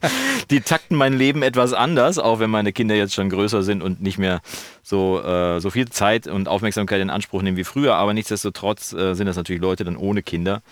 [0.50, 4.00] Die takten mein Leben etwas anders, auch wenn meine Kinder jetzt schon größer sind und
[4.00, 4.40] nicht mehr
[4.82, 7.94] so, äh, so viel Zeit und Aufmerksamkeit in Anspruch nehmen wie früher.
[7.96, 10.62] Aber nichtsdestotrotz äh, sind das natürlich Leute dann ohne Kinder.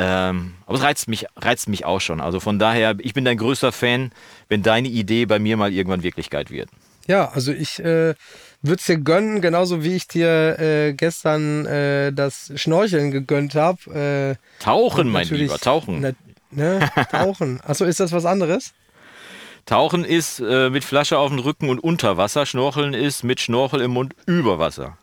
[0.00, 2.20] Ähm, aber es reizt mich, reizt mich auch schon.
[2.20, 4.12] Also von daher, ich bin dein größter Fan,
[4.48, 6.68] wenn deine Idee bei mir mal irgendwann Wirklichkeit wird.
[7.08, 8.14] Ja, also ich äh,
[8.62, 14.36] würde es dir gönnen, genauso wie ich dir äh, gestern äh, das Schnorcheln gegönnt habe.
[14.38, 16.00] Äh, Tauchen, mein Lieber, tauchen.
[16.00, 16.12] Na,
[16.50, 16.90] ne?
[17.10, 17.60] Tauchen.
[17.64, 18.72] Achso, ist das was anderes?
[19.66, 22.46] Tauchen ist äh, mit Flasche auf dem Rücken und unter Wasser.
[22.46, 24.96] Schnorcheln ist mit Schnorchel im Mund über Wasser.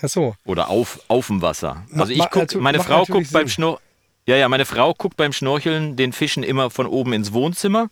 [0.00, 0.36] Achso.
[0.44, 1.84] Oder auf, auf dem Wasser.
[1.94, 3.48] Also ich ma- guck, natu- meine Frau guckt beim Sinn.
[3.48, 3.80] Schnor
[4.28, 7.88] ja, ja, meine Frau guckt beim Schnorcheln den Fischen immer von oben ins Wohnzimmer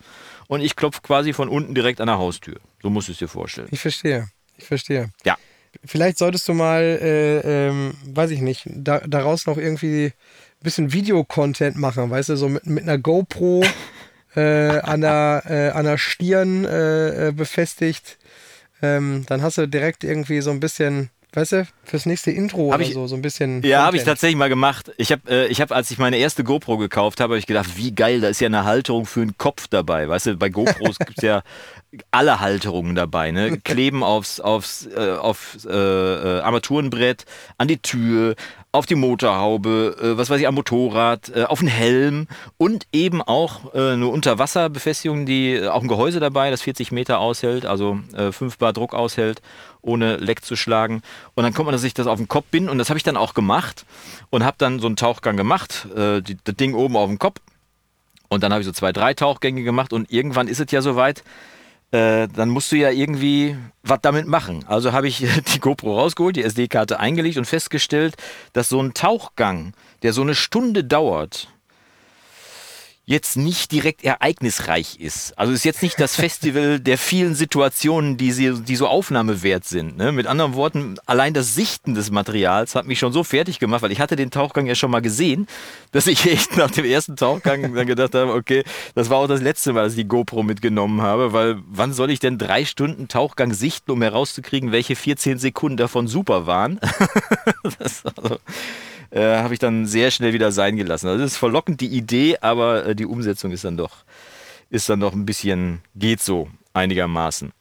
[0.49, 2.57] und ich klopfe quasi von unten direkt an der Haustür.
[2.83, 3.69] So musst du es dir vorstellen.
[3.71, 4.27] Ich verstehe.
[4.57, 5.11] Ich verstehe.
[5.25, 5.37] Ja.
[5.85, 10.93] Vielleicht solltest du mal, äh, ähm, weiß ich nicht, da, daraus noch irgendwie ein bisschen
[10.93, 13.65] Videocontent machen, weißt du, so mit, mit einer GoPro
[14.37, 18.19] äh, an, der, äh, an der Stirn äh, äh, befestigt.
[18.83, 22.81] Ähm, dann hast du direkt irgendwie so ein bisschen, weißt du, fürs nächste Intro Hab
[22.81, 23.63] oder ich- so, so ein bisschen.
[23.63, 24.93] Ja, habe ich tatsächlich mal gemacht.
[24.97, 27.77] Ich habe, äh, ich hab, als ich meine erste GoPro gekauft habe, habe ich gedacht,
[27.77, 30.09] wie geil, da ist ja eine Halterung für den Kopf dabei.
[30.09, 31.43] Weißt du, bei GoPros gibt es ja
[32.11, 33.59] alle Halterungen dabei, ne?
[33.59, 37.25] Kleben aufs, aufs, äh, aufs äh, äh, Armaturenbrett,
[37.59, 38.35] an die Tür,
[38.75, 42.27] auf die Motorhaube, äh, was weiß ich, am Motorrad, äh, auf den Helm
[42.59, 47.21] und eben auch äh, eine Unterwasserbefestigung, die äh, auch ein Gehäuse dabei, das 40 Meter
[47.21, 49.43] aushält, also äh, 5 Bar Druck aushält,
[49.81, 51.03] ohne Leck zu schlagen.
[51.35, 53.17] Und dann kommt man sich das auf den Kopf binden und das habe ich dann
[53.17, 53.87] auch gemacht
[54.31, 57.41] und habe dann so einen Tauchgang gemacht, äh, die, das Ding oben auf dem Kopf.
[58.29, 61.21] Und dann habe ich so zwei, drei Tauchgänge gemacht und irgendwann ist es ja soweit,
[61.21, 61.54] äh,
[61.95, 64.65] dann musst du ja irgendwie was damit machen.
[64.67, 65.19] Also habe ich
[65.55, 68.17] die GoPro rausgeholt, die SD-Karte eingelegt und festgestellt,
[68.53, 71.54] dass so ein Tauchgang, der so eine Stunde dauert,
[73.07, 75.39] jetzt nicht direkt ereignisreich ist.
[75.39, 79.97] Also ist jetzt nicht das Festival der vielen Situationen, die, sie, die so aufnahmewert sind.
[79.97, 80.13] Ne?
[80.13, 83.93] Mit anderen Worten, allein das Sichten des Materials hat mich schon so fertig gemacht, weil
[83.93, 85.47] ich hatte den Tauchgang ja schon mal gesehen,
[85.93, 88.65] dass ich echt nach dem ersten Tauchgang dann gedacht habe, okay,
[88.95, 92.11] das war auch das letzte Mal, dass ich die GoPro mitgenommen habe, weil wann soll
[92.11, 96.81] ich denn drei Stunden Tauchgang sichten, um herauszukriegen, welche 14 Sekunden davon super waren?
[97.79, 98.39] das, also,
[99.15, 101.07] äh, habe ich dann sehr schnell wieder sein gelassen.
[101.07, 104.05] Also das ist verlockend die Idee, aber äh, die Umsetzung ist dann doch
[104.71, 107.53] ist dann doch ein bisschen geht so einigermaßen.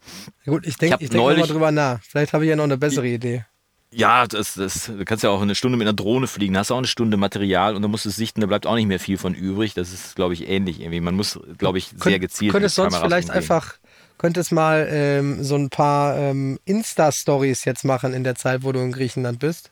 [0.46, 2.02] Gut, ich denke Ich ich denk mal drüber nach.
[2.02, 3.46] Vielleicht habe ich ja noch eine bessere Idee.
[3.92, 6.72] Ja, das, das, du kannst ja auch eine Stunde mit einer Drohne fliegen, da hast
[6.72, 8.88] du auch eine Stunde Material und dann musst du es sichten, da bleibt auch nicht
[8.88, 9.76] mehr viel von übrig.
[9.76, 11.02] Das ist, glaube ich, ähnlich irgendwie.
[11.02, 12.54] Man muss, glaube ich, sehr gezielt.
[12.54, 13.38] Könntest mit sonst vielleicht umgehen.
[13.38, 13.76] einfach,
[14.18, 18.80] könntest mal ähm, so ein paar ähm, Insta-Stories jetzt machen in der Zeit, wo du
[18.80, 19.70] in Griechenland bist.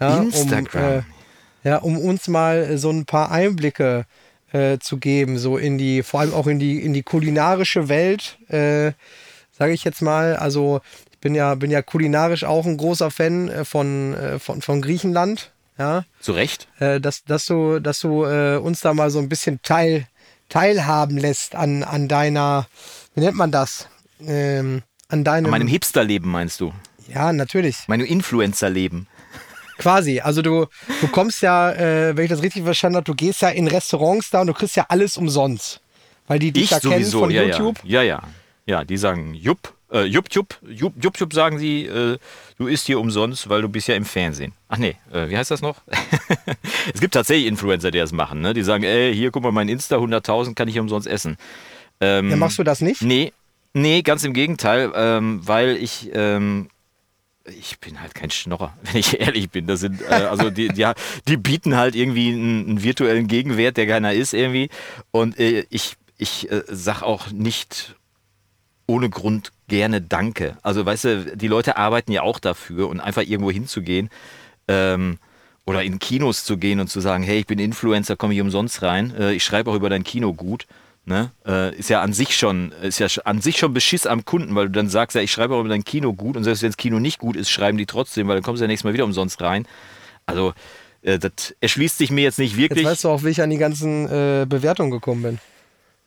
[0.00, 0.82] Ja, Instagram.
[0.84, 1.02] Um, äh,
[1.68, 4.04] ja, um uns mal so ein paar Einblicke
[4.52, 8.38] äh, zu geben, so in die, vor allem auch in die, in die kulinarische Welt,
[8.48, 8.92] äh,
[9.52, 10.36] sage ich jetzt mal.
[10.36, 10.80] Also
[11.12, 14.82] ich bin ja, bin ja kulinarisch auch ein großer Fan äh, von, äh, von, von
[14.82, 15.52] Griechenland.
[15.78, 16.68] Ja, Zu Recht?
[16.78, 20.06] äh, dass, dass du, dass du äh, uns da mal so ein bisschen teil,
[20.48, 22.68] teilhaben lässt an, an deiner,
[23.14, 23.88] wie nennt man das?
[24.24, 26.72] Ähm, an deinem, An meinem Hipsterleben meinst du?
[27.12, 29.08] ja, natürlich, Meinem Influencerleben.
[29.78, 30.20] Quasi.
[30.20, 30.66] Also du,
[31.00, 34.30] du kommst ja, äh, wenn ich das richtig verstanden habe, du gehst ja in Restaurants
[34.30, 35.80] da und du kriegst ja alles umsonst.
[36.26, 37.78] Weil die dich Ich da kennen sowieso, von ja, YouTube.
[37.84, 38.02] ja.
[38.02, 38.22] Ja, ja.
[38.66, 42.16] Ja, die sagen Jupp, äh, Jupp, Jupp, Jupp, Jupp, Jupp sagen sie, äh,
[42.56, 44.54] du isst hier umsonst, weil du bist ja im Fernsehen.
[44.70, 45.82] Ach nee, äh, wie heißt das noch?
[46.94, 48.54] es gibt tatsächlich Influencer, die das machen, ne?
[48.54, 51.36] Die sagen, ey, hier, guck mal, mein Insta, 100.000 kann ich hier umsonst essen.
[52.00, 53.02] Ähm, Ja, machst du das nicht?
[53.02, 53.34] Nee,
[53.74, 56.68] nee, ganz im Gegenteil, ähm, weil ich, ähm,
[57.44, 59.66] ich bin halt kein Schnorrer, wenn ich ehrlich bin.
[59.66, 60.90] Das sind, äh, also die, die,
[61.28, 64.70] die bieten halt irgendwie einen, einen virtuellen Gegenwert, der keiner ist irgendwie.
[65.10, 67.96] Und äh, ich, ich äh, sag auch nicht
[68.86, 70.58] ohne Grund gerne Danke.
[70.62, 74.10] Also weißt du, die Leute arbeiten ja auch dafür und einfach irgendwo hinzugehen.
[74.68, 75.18] Ähm,
[75.66, 78.82] oder in Kinos zu gehen und zu sagen, hey, ich bin Influencer, komme ich umsonst
[78.82, 79.14] rein.
[79.18, 80.66] Äh, ich schreibe auch über dein Kino gut.
[81.06, 81.32] Ne?
[81.46, 84.66] Äh, ist ja an sich schon, ist ja an sich schon Beschiss am Kunden, weil
[84.66, 86.78] du dann sagst, ja, ich schreibe auch über dein Kino gut und selbst wenn das
[86.78, 89.04] Kino nicht gut ist, schreiben die trotzdem, weil dann kommst du ja nächstes Mal wieder
[89.04, 89.66] umsonst rein.
[90.24, 90.54] Also,
[91.02, 92.86] äh, das erschließt sich mir jetzt nicht Jetzt wirklich.
[92.86, 95.38] weißt du auch, wie ich an die ganzen äh, Bewertungen gekommen bin.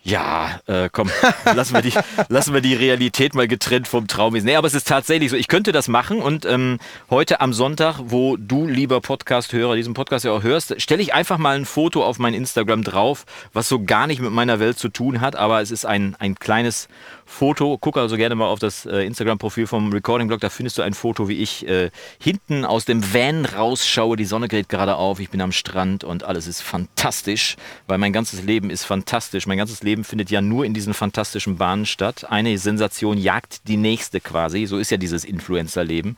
[0.08, 1.10] Ja, äh, komm,
[1.54, 1.92] lassen wir, die,
[2.30, 4.36] lassen wir die Realität mal getrennt vom Traum.
[4.36, 5.36] Nee, aber es ist tatsächlich so.
[5.36, 10.24] Ich könnte das machen und ähm, heute am Sonntag, wo du, lieber Podcast-Hörer, diesen Podcast
[10.24, 13.84] ja auch hörst, stelle ich einfach mal ein Foto auf mein Instagram drauf, was so
[13.84, 16.88] gar nicht mit meiner Welt zu tun hat, aber es ist ein, ein kleines
[17.28, 17.78] Foto.
[17.78, 21.28] Guck also gerne mal auf das äh, Instagram-Profil vom Recording-Blog, da findest du ein Foto,
[21.28, 24.16] wie ich äh, hinten aus dem Van rausschaue.
[24.16, 28.14] Die Sonne geht gerade auf, ich bin am Strand und alles ist fantastisch, weil mein
[28.14, 29.46] ganzes Leben ist fantastisch.
[29.46, 32.26] Mein ganzes Leben findet ja nur in diesen fantastischen Bahnen statt.
[32.30, 34.66] Eine Sensation jagt die nächste quasi.
[34.66, 36.18] So ist ja dieses Influencer-Leben.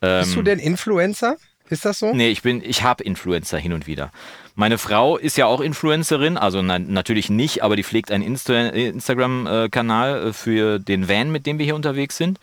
[0.00, 1.36] Bist du denn Influencer?
[1.70, 2.14] Ist das so?
[2.14, 4.10] Nee, ich bin, ich habe Influencer hin und wieder.
[4.58, 8.70] Meine Frau ist ja auch Influencerin, also na, natürlich nicht, aber die pflegt einen Insta
[8.70, 12.40] Instagram-Kanal äh, für den Van, mit dem wir hier unterwegs sind.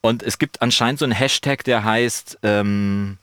[0.00, 3.18] Und es gibt anscheinend so einen Hashtag, der heißt ähm,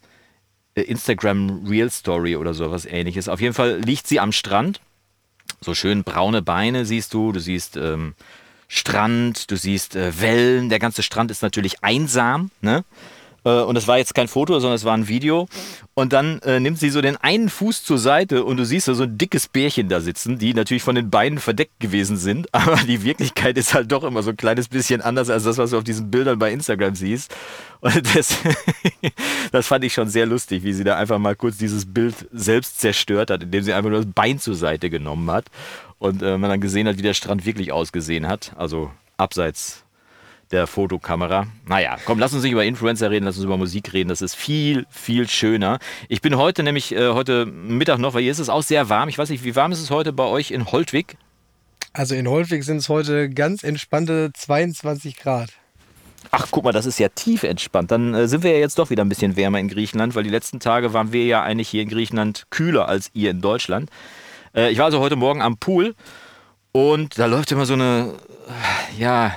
[0.75, 3.27] äh, Instagram Real Story oder sowas ähnliches.
[3.27, 4.81] Auf jeden Fall liegt sie am Strand.
[5.59, 8.13] So schön braune Beine siehst du, du siehst ähm,
[8.67, 10.69] Strand, du siehst äh, Wellen.
[10.69, 12.83] Der ganze Strand ist natürlich einsam, ne?
[13.47, 15.47] Äh, Und es war jetzt kein Foto, sondern es war ein Video.
[15.93, 18.93] Und dann äh, nimmt sie so den einen Fuß zur Seite und du siehst da
[18.93, 22.47] so ein dickes Bärchen da sitzen, die natürlich von den Beinen verdeckt gewesen sind.
[22.53, 25.69] Aber die Wirklichkeit ist halt doch immer so ein kleines bisschen anders als das, was
[25.69, 27.33] du auf diesen Bildern bei Instagram siehst.
[27.79, 28.37] Und das,
[29.51, 32.81] das fand ich schon sehr lustig, wie sie da einfach mal kurz dieses Bild selbst
[32.81, 35.45] zerstört hat, indem sie einfach nur das Bein zur Seite genommen hat.
[35.99, 38.51] Und äh, man dann gesehen hat, wie der Strand wirklich ausgesehen hat.
[38.55, 39.83] Also abseits
[40.51, 41.47] der Fotokamera.
[41.65, 44.09] Naja, komm, lass uns nicht über Influencer reden, lass uns über Musik reden.
[44.09, 45.79] Das ist viel, viel schöner.
[46.09, 49.09] Ich bin heute nämlich, äh, heute Mittag noch, weil hier ist es auch sehr warm.
[49.09, 51.17] Ich weiß nicht, wie warm ist es heute bei euch in Holtwig?
[51.93, 55.49] Also in Holwig sind es heute ganz entspannte 22 Grad.
[56.31, 57.91] Ach, guck mal, das ist ja tief entspannt.
[57.91, 60.29] Dann äh, sind wir ja jetzt doch wieder ein bisschen wärmer in Griechenland, weil die
[60.29, 63.89] letzten Tage waren wir ja eigentlich hier in Griechenland kühler als ihr in Deutschland.
[64.55, 65.95] Äh, ich war also heute Morgen am Pool
[66.71, 68.13] und da läuft immer so eine,
[68.97, 69.33] ja,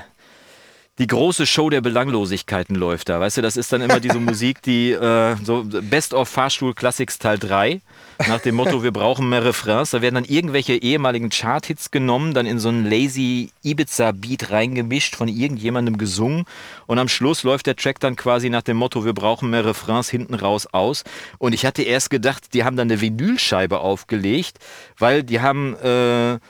[1.00, 3.20] die große Show der Belanglosigkeiten läuft da.
[3.20, 7.18] Weißt du, das ist dann immer diese Musik, die äh, so Best of Fahrstuhl Classics
[7.18, 7.80] Teil 3,
[8.28, 9.92] nach dem Motto, wir brauchen mehr Refrains.
[9.92, 15.28] Da werden dann irgendwelche ehemaligen Chart-Hits genommen, dann in so einen lazy Ibiza-Beat reingemischt, von
[15.28, 16.44] irgendjemandem gesungen.
[16.86, 20.10] Und am Schluss läuft der Track dann quasi nach dem Motto, wir brauchen mehr Refrains
[20.10, 21.04] hinten raus aus.
[21.38, 24.58] Und ich hatte erst gedacht, die haben dann eine Vinylscheibe aufgelegt,
[24.98, 25.76] weil die haben.
[25.76, 26.40] Äh,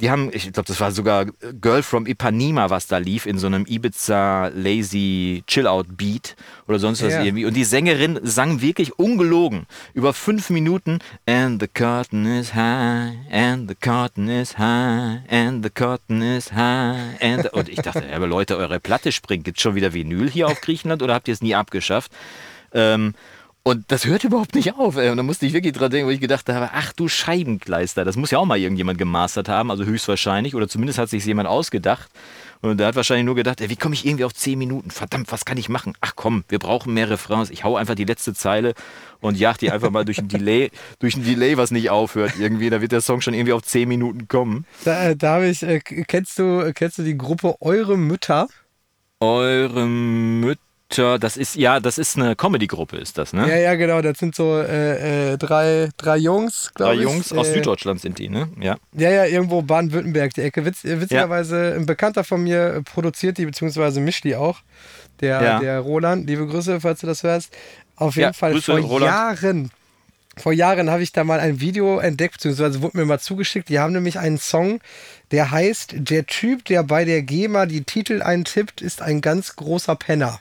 [0.00, 1.26] die haben, ich glaube, das war sogar
[1.60, 6.34] Girl from Ipanema, was da lief, in so einem Ibiza Lazy Chill-Out Beat
[6.66, 7.22] oder sonst was Ja.
[7.22, 7.44] irgendwie.
[7.44, 10.98] Und die Sängerin sang wirklich ungelogen über fünf Minuten.
[11.26, 17.20] And the curtain is high, and the curtain is high, and the curtain is high.
[17.20, 19.44] And und ich dachte, ja, aber Leute, eure Platte springt.
[19.44, 22.10] Gibt schon wieder Vinyl hier auf Griechenland oder habt ihr es nie abgeschafft?
[22.74, 23.14] Ähm,
[23.64, 24.96] und das hört überhaupt nicht auf.
[24.96, 25.10] Ey.
[25.10, 28.16] Und da musste ich wirklich dran denken, wo ich gedacht habe, ach du Scheibenkleister, das
[28.16, 30.54] muss ja auch mal irgendjemand gemastert haben, also höchstwahrscheinlich.
[30.54, 32.10] Oder zumindest hat sich jemand ausgedacht.
[32.60, 34.90] Und der hat wahrscheinlich nur gedacht, ey, wie komme ich irgendwie auf 10 Minuten?
[34.90, 35.94] Verdammt, was kann ich machen?
[36.00, 37.50] Ach komm, wir brauchen mehr Refrains.
[37.50, 38.74] Ich hau einfach die letzte Zeile
[39.20, 40.70] und jag die einfach mal durch ein Delay,
[41.00, 42.70] durch ein Delay, was nicht aufhört irgendwie.
[42.70, 44.64] Da wird der Song schon irgendwie auf 10 Minuten kommen.
[44.84, 48.48] Da, äh, da habe ich, äh, kennst du, kennst du die Gruppe Eure Mütter?
[49.18, 50.60] Eure Mütter,
[50.96, 53.48] das ist, ja, das ist eine Comedy-Gruppe, ist das, ne?
[53.48, 54.00] Ja, ja, genau.
[54.02, 57.04] Das sind so äh, äh, drei, drei Jungs, glaube Drei ich.
[57.08, 58.48] Jungs aus äh, Süddeutschland sind die, ne?
[58.60, 58.76] Ja.
[58.96, 60.64] Ja, ja, irgendwo Baden-Württemberg, die Ecke.
[60.64, 64.60] Witz, äh, witzigerweise, ein Bekannter von mir äh, produziert die, beziehungsweise mischt die auch.
[65.20, 65.60] Der, Ja.
[65.60, 67.52] der Roland, liebe Grüße, falls du das hörst.
[67.96, 69.10] Auf jeden Ja, Fall Grüße, vor Roland.
[69.42, 69.70] Jahren.
[70.36, 73.68] Vor Jahren habe ich da mal ein Video entdeckt, beziehungsweise wurde mir mal zugeschickt.
[73.68, 74.80] Die haben nämlich einen Song,
[75.30, 79.96] der heißt Der Typ, der bei der GEMA die Titel eintippt, ist ein ganz großer
[79.96, 80.40] Penner.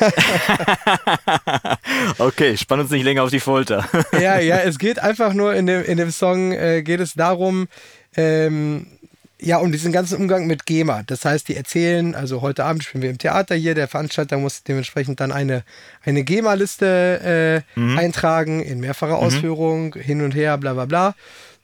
[2.18, 3.88] Okay, spann uns nicht länger auf die Folter.
[4.12, 7.68] ja, ja, es geht einfach nur in dem, in dem Song, äh, geht es darum,
[8.16, 8.95] ähm,
[9.40, 11.02] ja, um diesen ganzen Umgang mit GEMA.
[11.06, 14.62] Das heißt, die erzählen, also heute Abend spielen wir im Theater hier, der Veranstalter muss
[14.62, 15.62] dementsprechend dann eine,
[16.04, 21.14] eine GEMA-Liste äh, eintragen, in mehrfacher Ausführung, hin und her, bla bla bla.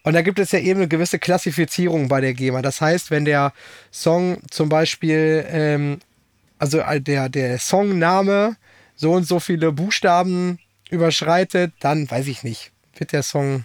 [0.05, 2.61] Und da gibt es ja eben eine gewisse Klassifizierung bei der GEMA.
[2.61, 3.53] Das heißt, wenn der
[3.91, 6.01] Song zum Beispiel, ähm,
[6.59, 8.57] also äh, der, der Songname
[8.97, 10.59] so und so viele Buchstaben
[10.91, 13.65] überschreitet, dann weiß ich nicht, wird der Song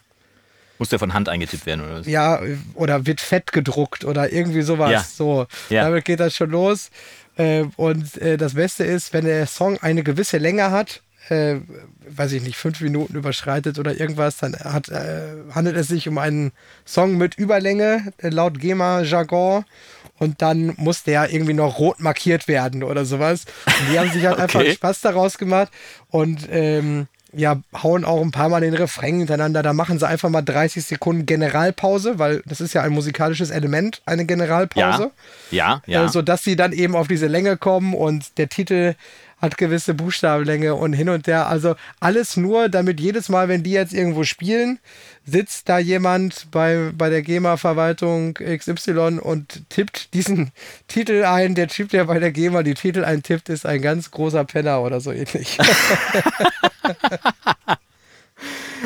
[0.79, 2.07] Muss der von Hand eingetippt werden oder was?
[2.07, 2.39] ja
[2.75, 4.91] oder wird fett gedruckt oder irgendwie sowas.
[4.91, 5.03] Ja.
[5.03, 5.83] So, Ja.
[5.85, 6.89] damit geht das schon los.
[7.37, 11.55] Äh, und äh, das Beste ist, wenn der Song eine gewisse Länge hat, äh,
[12.09, 14.87] weiß ich nicht, fünf Minuten überschreitet oder irgendwas, dann hat,
[15.53, 16.51] handelt es sich um einen
[16.85, 19.65] Song mit Überlänge, laut GEMA-Jargon.
[20.19, 23.45] Und dann muss der irgendwie noch rot markiert werden oder sowas.
[23.67, 24.73] Und die haben sich halt einfach Okay.
[24.73, 25.71] Spaß daraus gemacht
[26.09, 29.61] und ähm, ja, hauen auch ein paar Mal den Refrain hintereinander.
[29.61, 34.01] Da machen sie einfach mal 30 Sekunden Generalpause, weil das ist ja ein musikalisches Element,
[34.05, 35.11] eine Generalpause.
[35.51, 36.05] Ja, ja.
[36.05, 38.95] Äh, sodass sie dann eben auf diese Länge kommen und der Titel
[39.39, 41.47] hat gewisse Buchstabenlänge und hin und her.
[41.47, 44.79] Also alles nur, damit jedes Mal, wenn die jetzt irgendwo spielen,
[45.25, 50.51] sitzt da jemand bei, bei der GEMA-Verwaltung XY und tippt diesen
[50.87, 51.53] Titel ein.
[51.53, 54.99] Der Typ, der bei der GEMA die Titel eintippt, ist ein ganz großer Penner oder
[54.99, 55.57] so ähnlich.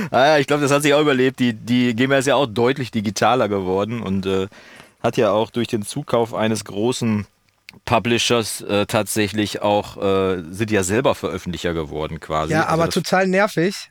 [0.10, 1.40] Ah, ja, ich glaube, das hat sich auch überlebt.
[1.40, 4.48] Die, die GEMA ist ja auch deutlich digitaler geworden und äh,
[5.04, 7.28] hat ja auch durch den Zukauf eines großen
[7.86, 12.54] Publishers äh, tatsächlich auch, äh, sind ja selber Veröffentlicher geworden quasi.
[12.54, 13.90] Ja, Also aber das- total nervig.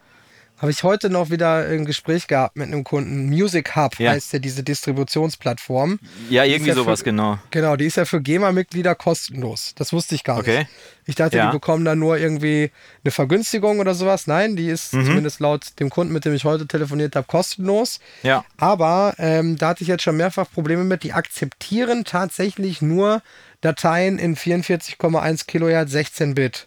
[0.59, 3.31] Habe ich heute noch wieder ein Gespräch gehabt mit einem Kunden.
[3.31, 4.11] Music Hub Ja.
[4.11, 5.99] heißt ja diese Distributionsplattform.
[6.29, 7.39] Ja, irgendwie ja sowas, für- genau.
[7.51, 9.73] Genau, die ist ja für GEMA-Mitglieder kostenlos.
[9.77, 10.59] Das wusste ich gar Okay.
[10.61, 10.71] nicht.
[11.07, 11.47] Ich dachte, Ja.
[11.47, 12.71] die bekommen dann nur irgendwie
[13.03, 14.27] eine Vergünstigung oder sowas.
[14.27, 15.07] Nein, die ist Mhm.
[15.07, 17.99] zumindest laut dem Kunden, mit dem ich heute telefoniert habe, kostenlos.
[18.23, 18.45] Ja.
[18.59, 21.03] Aber ähm, da hatte ich jetzt schon mehrfach Probleme mit.
[21.05, 23.23] Die akzeptieren tatsächlich nur
[23.61, 26.67] Dateien in 44,1 Kilohertz 16-Bit.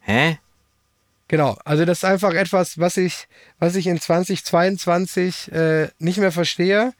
[0.00, 0.38] Hä?
[1.28, 3.26] Genau, also das ist einfach etwas, was ich,
[3.58, 6.94] was ich in 2022 äh, nicht mehr verstehe,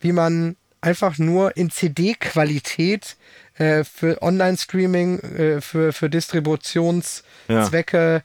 [0.00, 3.16] wie man einfach nur in CD-Qualität
[3.54, 8.22] äh, für Online-Streaming, äh, für, für Distributionszwecke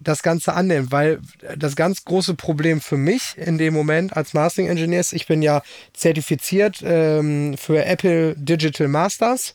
[0.00, 1.18] das Ganze annimmt, weil
[1.56, 5.42] das ganz große Problem für mich in dem Moment als Mastering Engineer ist, ich bin
[5.42, 9.54] ja zertifiziert ähm, für Apple Digital Masters.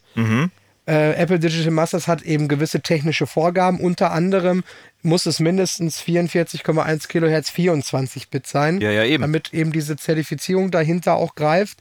[0.86, 3.80] Äh, Apple Digital Masters hat eben gewisse technische Vorgaben.
[3.80, 4.64] Unter anderem
[5.02, 9.22] muss es mindestens 44,1 Kilohertz 24-Bit sein, Ja, ja, eben.
[9.22, 11.78] damit eben diese Zertifizierung dahinter auch greift.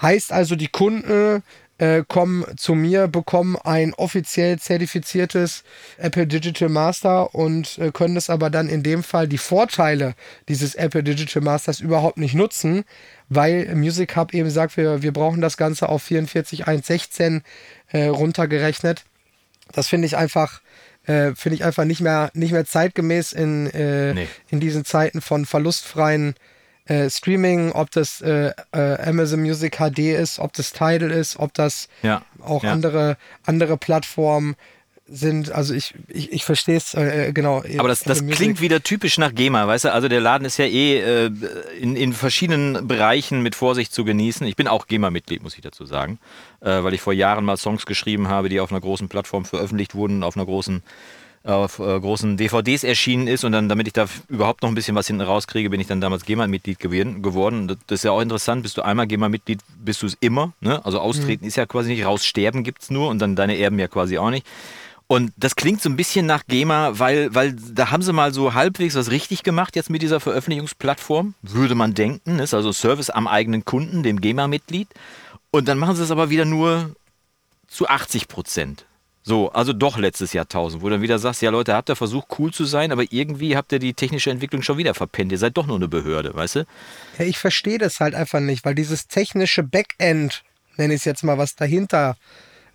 [0.00, 1.42] Heißt also, die Kunden
[1.82, 5.64] äh, kommen zu mir, bekommen ein offiziell zertifiziertes
[5.98, 10.14] Apple Digital Master und äh, können es aber dann in dem Fall die Vorteile
[10.48, 12.84] dieses Apple Digital Masters überhaupt nicht nutzen,
[13.28, 17.42] weil Music Hub eben sagt, wir, wir brauchen das Ganze auf 44.116
[17.90, 19.04] äh, runtergerechnet.
[19.72, 20.60] Das finde ich einfach
[21.06, 24.28] äh, finde ich einfach nicht mehr, nicht mehr zeitgemäß in, äh, nee.
[24.50, 26.36] in diesen Zeiten von verlustfreien
[26.86, 31.54] äh, Streaming, ob das äh, äh, Amazon Music HD ist, ob das Tidal ist, ob
[31.54, 32.22] das ja.
[32.40, 32.72] auch ja.
[32.72, 34.56] andere, andere Plattformen
[35.06, 37.62] sind, also ich, ich, ich verstehe es äh, genau.
[37.78, 39.92] Aber das, das klingt wieder typisch nach GEMA, weißt du?
[39.92, 41.30] Also der Laden ist ja eh äh,
[41.78, 44.46] in, in verschiedenen Bereichen mit Vorsicht zu genießen.
[44.46, 46.18] Ich bin auch GEMA-Mitglied, muss ich dazu sagen,
[46.60, 49.94] äh, weil ich vor Jahren mal Songs geschrieben habe, die auf einer großen Plattform veröffentlicht
[49.94, 50.82] wurden, auf einer großen
[51.44, 54.94] auf äh, großen DVDs erschienen ist und dann, damit ich da überhaupt noch ein bisschen
[54.94, 57.66] was hinten rauskriege, bin ich dann damals GEMA-Mitglied geworden.
[57.86, 60.52] Das ist ja auch interessant, bist du einmal GEMA-Mitglied, bist du es immer.
[60.60, 60.84] Ne?
[60.84, 61.48] Also austreten mhm.
[61.48, 64.30] ist ja quasi nicht, raussterben gibt es nur und dann deine Erben ja quasi auch
[64.30, 64.46] nicht.
[65.08, 68.54] Und das klingt so ein bisschen nach GEMA, weil, weil da haben sie mal so
[68.54, 72.38] halbwegs was richtig gemacht jetzt mit dieser Veröffentlichungsplattform, würde man denken.
[72.38, 74.88] Ist also Service am eigenen Kunden, dem GEMA-Mitglied.
[75.50, 76.94] Und dann machen sie es aber wieder nur
[77.66, 78.86] zu 80 Prozent.
[79.24, 82.26] So, also doch letztes Jahrtausend, wo du dann wieder sagst, ja Leute, habt ihr versucht
[82.38, 85.30] cool zu sein, aber irgendwie habt ihr die technische Entwicklung schon wieder verpennt.
[85.30, 86.64] Ihr seid doch nur eine Behörde, weißt du?
[87.18, 90.42] Ja, ich verstehe das halt einfach nicht, weil dieses technische Backend,
[90.76, 92.16] nenne ich es jetzt mal, was dahinter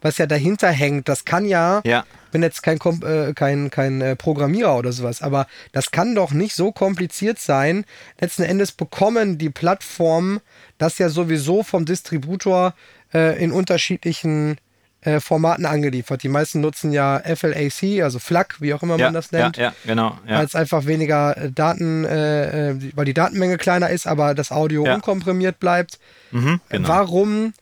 [0.02, 2.06] was ja dahinter hängt, das kann ja, ja.
[2.32, 6.56] bin jetzt kein, äh, kein, kein äh, Programmierer oder sowas, aber das kann doch nicht
[6.56, 7.86] so kompliziert sein.
[8.20, 10.40] Letzten Endes bekommen die Plattformen
[10.78, 12.76] das ja sowieso vom Distributor
[13.14, 14.58] äh, in unterschiedlichen
[15.02, 16.24] äh, Formaten angeliefert.
[16.24, 19.58] Die meisten nutzen ja FLAC, also FLAC, wie auch immer ja, man das nennt.
[19.58, 20.18] Ja, ja genau.
[20.28, 20.40] Ja.
[20.40, 24.84] Weil es einfach weniger äh, Daten, äh, weil die Datenmenge kleiner ist, aber das Audio
[24.84, 26.00] unkomprimiert bleibt.
[26.32, 26.88] Mhm, genau.
[26.88, 27.54] Warum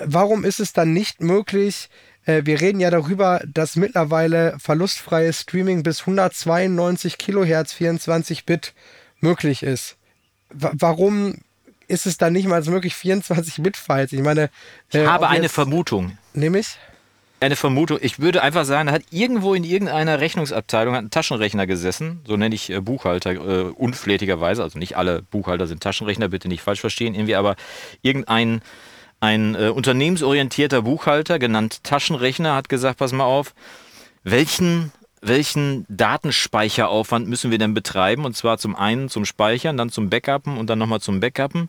[0.00, 1.88] warum ist es dann nicht möglich,
[2.26, 8.74] äh, wir reden ja darüber, dass mittlerweile verlustfreies Streaming bis 192 Kilohertz 24 Bit
[9.20, 9.96] möglich ist.
[10.50, 11.38] W warum
[11.86, 14.12] ist es dann nicht mal möglich 24 Bit Files?
[14.12, 14.44] Ich meine,
[14.92, 16.18] äh, ich habe eine Vermutung.
[16.34, 16.78] Nämlich?
[17.42, 17.98] Eine Vermutung.
[18.02, 22.54] Ich würde einfach sagen, da hat irgendwo in irgendeiner Rechnungsabteilung ein Taschenrechner gesessen, so nenne
[22.54, 24.62] ich äh, Buchhalter äh, unflätigerweise.
[24.62, 27.56] Also nicht alle Buchhalter sind Taschenrechner, bitte nicht falsch verstehen irgendwie, aber
[28.02, 28.60] irgendein
[29.20, 33.54] ein äh, unternehmensorientierter Buchhalter, genannt Taschenrechner, hat gesagt, pass mal auf,
[34.22, 38.24] welchen, welchen Datenspeicheraufwand müssen wir denn betreiben?
[38.24, 41.68] Und zwar zum einen zum Speichern, dann zum Backuppen und dann nochmal zum Backuppen.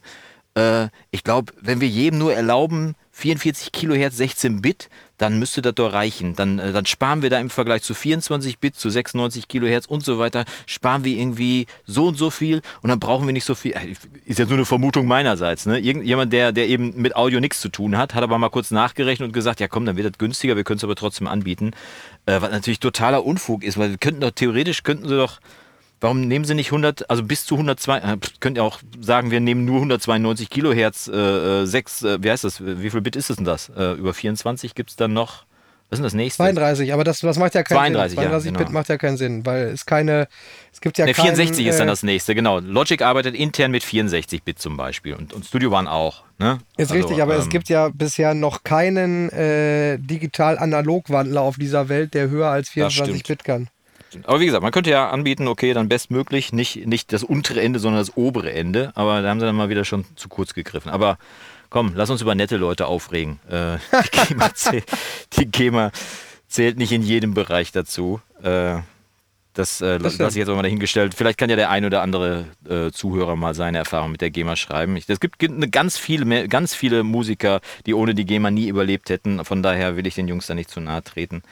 [0.55, 5.75] Äh, ich glaube, wenn wir jedem nur erlauben, 44 Kilohertz 16 Bit, dann müsste das
[5.75, 6.35] doch reichen.
[6.35, 10.03] Dann, äh, dann sparen wir da im Vergleich zu 24 Bit, zu 96 Kilohertz und
[10.03, 13.53] so weiter, sparen wir irgendwie so und so viel und dann brauchen wir nicht so
[13.53, 13.73] viel.
[13.73, 13.93] Äh,
[14.25, 15.67] ist jetzt nur eine Vermutung meinerseits.
[15.67, 15.79] Ne?
[15.79, 19.27] Irgendjemand, der, der eben mit Audio nichts zu tun hat, hat aber mal kurz nachgerechnet
[19.27, 21.71] und gesagt, ja komm, dann wird das günstiger, wir können es aber trotzdem anbieten.
[22.25, 25.39] Äh, was natürlich totaler Unfug ist, weil wir könnten doch theoretisch, könnten sie doch
[26.01, 29.39] Warum nehmen Sie nicht 100, also bis zu 102, äh, könnt ihr auch sagen, wir
[29.39, 33.35] nehmen nur 192 Kilohertz, äh, 6, äh, wie heißt das, wie viel Bit ist es
[33.35, 33.69] denn das?
[33.69, 35.45] Äh, über 24 gibt es dann noch,
[35.91, 36.41] was ist denn das nächste?
[36.41, 38.23] 32, aber das, das macht ja keinen 32, Sinn.
[38.23, 38.65] 32 ja, genau.
[38.65, 40.27] Bit macht ja keinen Sinn, weil es keine,
[40.73, 42.57] es gibt ja ne, 64 ist dann äh, das nächste, genau.
[42.57, 46.23] Logic arbeitet intern mit 64 Bit zum Beispiel und, und Studio One auch.
[46.39, 46.57] Ne?
[46.77, 51.89] Ist also, richtig, aber ähm, es gibt ja bisher noch keinen äh, digital-analog-Wandler auf dieser
[51.89, 53.67] Welt, der höher als 24 Bit kann.
[54.23, 57.79] Aber wie gesagt, man könnte ja anbieten, okay, dann bestmöglich, nicht, nicht das untere Ende,
[57.79, 58.91] sondern das obere Ende.
[58.95, 60.91] Aber da haben sie dann mal wieder schon zu kurz gegriffen.
[60.91, 61.17] Aber
[61.69, 63.39] komm, lass uns über nette Leute aufregen.
[63.49, 64.85] Äh, die, GEMA zählt,
[65.33, 65.91] die, GEMA
[66.47, 68.21] zählt, nicht in jedem Bereich dazu.
[68.43, 68.79] Äh,
[69.53, 71.13] das, äh, lasse ich jetzt auch mal dahingestellt.
[71.13, 74.55] Vielleicht kann ja der ein oder andere äh, Zuhörer mal seine Erfahrung mit der GEMA
[74.55, 74.95] schreiben.
[74.95, 79.43] Es gibt eine ganz viele, ganz viele Musiker, die ohne die GEMA nie überlebt hätten.
[79.43, 81.43] Von daher will ich den Jungs da nicht zu nahe treten.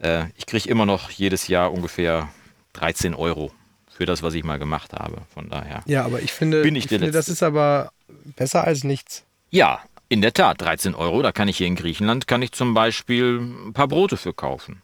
[0.00, 2.28] Äh, ich kriege immer noch jedes Jahr ungefähr
[2.74, 3.52] 13 Euro
[3.90, 5.18] für das, was ich mal gemacht habe.
[5.32, 5.82] Von daher.
[5.86, 7.92] Ja, aber ich finde, bin ich, ich finde das ist aber
[8.36, 9.24] besser als nichts.
[9.50, 11.22] Ja, in der Tat, 13 Euro.
[11.22, 14.82] Da kann ich hier in Griechenland, kann ich zum Beispiel ein paar Brote für kaufen.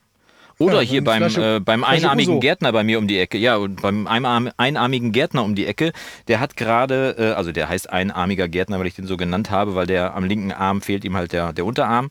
[0.58, 2.40] Oder ja, hier beim, Flasche, äh, beim einarmigen Uso.
[2.40, 3.36] Gärtner bei mir um die Ecke.
[3.36, 5.92] Ja, und beim einarmigen Gärtner um die Ecke,
[6.28, 9.74] der hat gerade, äh, also der heißt einarmiger Gärtner, weil ich den so genannt habe,
[9.74, 12.10] weil der am linken Arm fehlt ihm halt der, der Unterarm.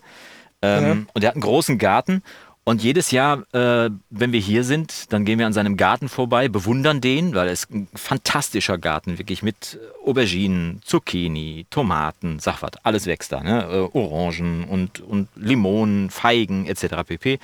[0.62, 0.91] Ähm, ja.
[1.14, 2.22] Und der hat einen großen Garten
[2.68, 6.47] und jedes Jahr, äh, wenn wir hier sind, dann gehen wir an seinem Garten vorbei,
[6.47, 13.05] bewundern den, weil es ein fantastischer Garten, wirklich mit Auberginen, Zucchini, Tomaten, sag was, alles
[13.05, 13.66] wächst da, ne?
[13.70, 17.03] Äh, Orangen und, und Limonen, Feigen etc.
[17.05, 17.38] pp.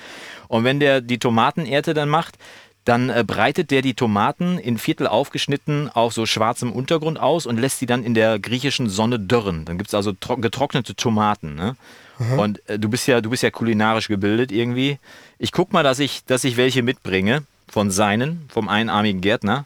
[0.48, 2.36] Und wenn der die Tomatenernte dann macht,
[2.84, 7.60] dann äh, breitet der die Tomaten in Viertel aufgeschnitten auf so schwarzem Untergrund aus und
[7.60, 9.66] lässt sie dann in der griechischen Sonne dörren.
[9.66, 11.54] Dann gibt es also getrocknete Tomaten.
[11.54, 11.76] Ne?
[12.18, 14.98] Und äh, du bist ja, du bist ja kulinarisch gebildet irgendwie.
[15.38, 19.64] Ich guck mal, dass ich, dass ich welche mitbringe von seinen, vom einarmigen Gärtner.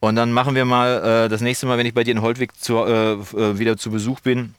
[0.00, 2.58] Und dann machen wir mal äh, das nächste Mal, wenn ich bei dir in Holtwig
[2.58, 4.54] zu, äh, äh wieder zu Besuch bin,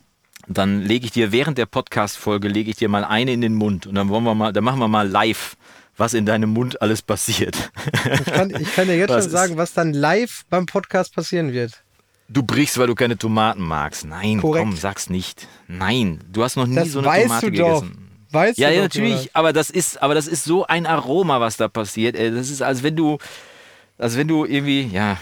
[0.47, 3.85] dann lege ich dir während der Podcast-Folge lege ich dir mal eine in den Mund
[3.85, 5.55] und dann wollen wir mal, dann machen wir mal live,
[5.95, 7.71] was in deinem Mund alles passiert.
[8.13, 11.53] Ich kann, ich kann dir jetzt was schon sagen, was dann live beim Podcast passieren
[11.53, 11.83] wird.
[12.31, 14.05] Du brichst, weil du keine Tomaten magst.
[14.05, 14.63] Nein, Korrekt.
[14.63, 15.47] komm, sag's nicht.
[15.67, 18.09] Nein, du hast noch nie das so eine Tomate gegessen.
[18.31, 19.29] Weißt ja, du ja, natürlich, oder?
[19.33, 22.15] aber das ist, aber das ist so ein Aroma, was da passiert.
[22.15, 23.17] Das ist, als wenn du,
[23.97, 25.17] als wenn du irgendwie, ja,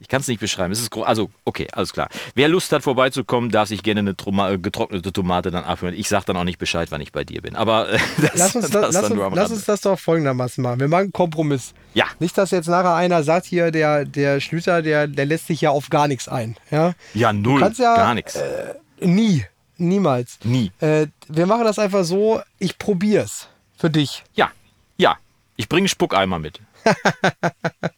[0.00, 0.72] ich kann es nicht beschreiben.
[0.72, 2.08] Es ist also, okay, alles klar.
[2.34, 5.94] Wer Lust hat, vorbeizukommen, darf sich gerne eine Toma äh, getrocknete Tomate dann abhören.
[5.94, 7.56] Ich sage dann auch nicht Bescheid, wann ich bei dir bin.
[7.56, 10.80] Aber äh, das, lass, uns, das, lass, uns, lass uns das doch folgendermaßen machen.
[10.80, 11.72] Wir machen einen Kompromiss.
[11.94, 12.06] Ja.
[12.18, 15.70] Nicht, dass jetzt nachher einer sagt, hier, der, der Schlüter, der, der lässt sich ja
[15.70, 16.56] auf gar nichts ein.
[16.70, 17.60] Ja, ja null.
[17.78, 18.36] Ja, gar nichts.
[18.36, 19.44] Äh, nie.
[19.78, 20.38] Niemals.
[20.42, 20.72] Nie.
[20.80, 23.48] Äh, wir machen das einfach so, ich probier's.
[23.76, 24.24] Für dich.
[24.34, 24.50] Ja.
[24.96, 25.18] Ja.
[25.56, 26.60] Ich bringe Spuckeimer mit.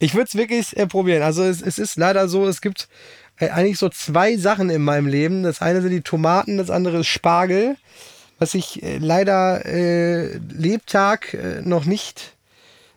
[0.00, 1.22] Ich würde es wirklich äh, probieren.
[1.22, 2.88] Also es, es, ist leider so, es gibt
[3.38, 5.42] äh, eigentlich so zwei Sachen in meinem Leben.
[5.44, 7.76] Das eine sind die Tomaten, das andere ist Spargel,
[8.38, 12.34] was ich äh, leider äh, Lebtag äh, noch nicht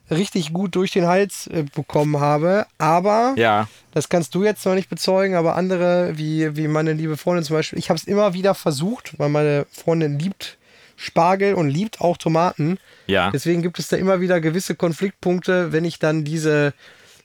[0.09, 2.67] richtig gut durch den Hals äh, bekommen habe.
[2.77, 3.67] Aber ja.
[3.91, 7.57] das kannst du jetzt noch nicht bezeugen, aber andere, wie, wie meine liebe Freundin zum
[7.57, 10.57] Beispiel, ich habe es immer wieder versucht, weil meine Freundin liebt
[10.95, 12.77] Spargel und liebt auch Tomaten.
[13.07, 13.31] Ja.
[13.31, 16.73] Deswegen gibt es da immer wieder gewisse Konfliktpunkte, wenn ich dann diese,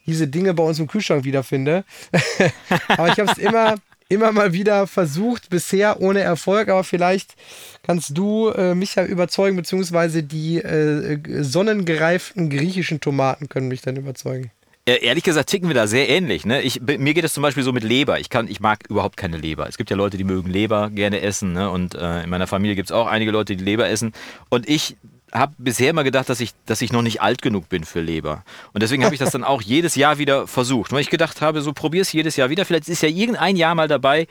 [0.07, 1.85] diese Dinge bei uns im Kühlschrank wiederfinde.
[2.89, 3.77] aber ich habe es immer,
[4.09, 6.69] immer mal wieder versucht, bisher ohne Erfolg.
[6.69, 7.35] Aber vielleicht
[7.83, 13.97] kannst du äh, mich ja überzeugen, beziehungsweise die äh, sonnengereiften griechischen Tomaten können mich dann
[13.97, 14.51] überzeugen.
[14.97, 16.47] Ehrlich gesagt ticken wir da sehr ähnlich.
[16.47, 16.63] Ne?
[16.63, 18.21] Ich, mir geht es zum Beispiel so mit Leber.
[18.21, 19.69] Ich, kann, ich mag überhaupt keine Leber.
[19.69, 21.53] Es gibt ja Leute, die mögen Leber gerne essen.
[21.53, 21.71] Ne?
[21.71, 24.13] Und äh, in meiner Familie gibt es auch einige Leute, die Leber essen.
[24.49, 24.97] Und ich
[25.33, 28.45] habe bisher immer gedacht, dass ich, dass ich noch nicht alt genug bin für Leber.
[28.73, 30.93] Und deswegen habe ich das dann auch jedes Jahr wieder versucht.
[30.93, 32.65] Weil ich gedacht habe, so probier es jedes Jahr wieder.
[32.65, 34.27] Vielleicht ist ja irgendein Jahr mal dabei,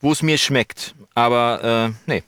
[0.00, 0.94] wo es mir schmeckt.
[1.14, 2.22] Aber äh, nee,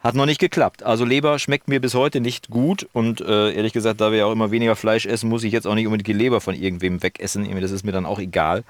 [0.00, 0.82] hat noch nicht geklappt.
[0.82, 4.26] Also Leber schmeckt mir bis heute nicht gut und äh, ehrlich gesagt, da wir ja
[4.26, 7.02] auch immer weniger Fleisch essen, muss ich jetzt auch nicht unbedingt die Leber von irgendwem
[7.02, 7.48] wegessen.
[7.60, 8.62] Das ist mir dann auch egal.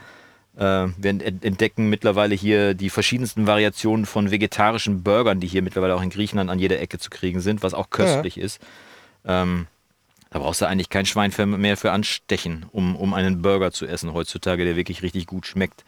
[0.57, 6.03] Äh, wir entdecken mittlerweile hier die verschiedensten Variationen von vegetarischen Burgern, die hier mittlerweile auch
[6.03, 8.45] in Griechenland an jeder Ecke zu kriegen sind, was auch köstlich ja.
[8.45, 8.61] ist.
[9.27, 9.67] Ähm,
[10.31, 14.13] da brauchst du eigentlich kein Schwein mehr für anstechen, um, um einen Burger zu essen
[14.13, 15.85] heutzutage, der wirklich richtig gut schmeckt.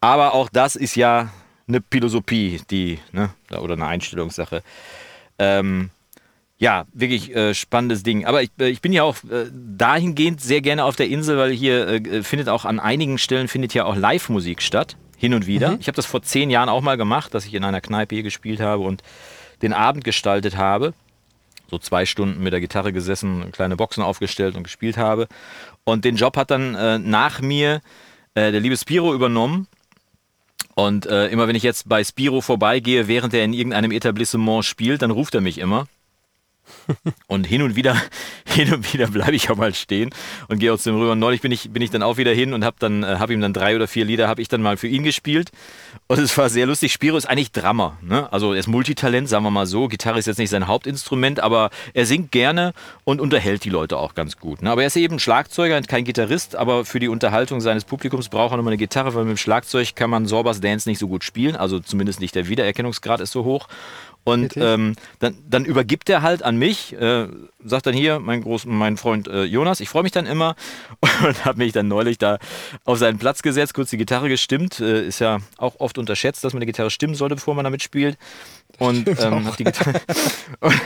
[0.00, 1.30] Aber auch das ist ja
[1.68, 4.62] eine Philosophie, die, ne, oder eine Einstellungssache.
[5.38, 5.90] Ähm,
[6.58, 8.26] ja, wirklich äh, spannendes Ding.
[8.26, 11.52] Aber ich, äh, ich bin ja auch äh, dahingehend sehr gerne auf der Insel, weil
[11.52, 15.72] hier äh, findet auch an einigen Stellen findet ja auch Live-Musik statt, hin und wieder.
[15.72, 15.76] Mhm.
[15.80, 18.24] Ich habe das vor zehn Jahren auch mal gemacht, dass ich in einer Kneipe hier
[18.24, 19.02] gespielt habe und
[19.62, 20.94] den Abend gestaltet habe.
[21.70, 25.28] So zwei Stunden mit der Gitarre gesessen, kleine Boxen aufgestellt und gespielt habe.
[25.84, 27.82] Und den Job hat dann äh, nach mir
[28.34, 29.68] äh, der liebe Spiro übernommen
[30.78, 35.02] und äh, immer wenn ich jetzt bei Spiro vorbeigehe, während er in irgendeinem Etablissement spielt,
[35.02, 35.88] dann ruft er mich immer.
[37.26, 37.96] Und hin und wieder,
[38.46, 40.10] hin und wieder bleibe ich auch mal stehen
[40.48, 41.12] und gehe aus dem rüber.
[41.12, 43.32] Und neulich bin ich, bin ich dann auch wieder hin und habe dann, äh, habe
[43.32, 45.50] ihm dann drei oder vier Lieder habe ich dann mal für ihn gespielt.
[46.06, 46.92] Und es war sehr lustig.
[46.92, 48.32] Spiro ist eigentlich Drummer, ne?
[48.32, 49.88] Also er ist Multitalent, sagen wir mal so.
[49.88, 52.72] Gitarre ist jetzt nicht sein Hauptinstrument, aber er singt gerne
[53.04, 54.62] und unterhält die Leute auch ganz gut.
[54.62, 54.70] Ne?
[54.70, 58.52] Aber er ist eben Schlagzeuger und kein Gitarrist, aber für die Unterhaltung seines Publikums braucht
[58.52, 61.24] er nochmal eine Gitarre, weil mit dem Schlagzeug kann man Sorbas Dance nicht so gut
[61.24, 61.56] spielen.
[61.56, 63.68] Also zumindest nicht der Wiedererkennungsgrad ist so hoch.
[64.24, 67.28] Und ähm, dann, dann, übergibt er halt an mich, äh,
[67.64, 70.54] sagt dann hier, mein, Groß, mein Freund äh, Jonas, ich freue mich dann immer.
[71.26, 72.38] Und habe mich dann neulich da
[72.84, 74.80] auf seinen Platz gesetzt, kurz die Gitarre gestimmt.
[74.80, 77.82] Äh, ist ja auch oft unterschätzt, dass man die Gitarre stimmen sollte, bevor man damit
[77.82, 78.18] spielt
[78.78, 79.64] und ähm, hab die
[80.60, 80.80] und,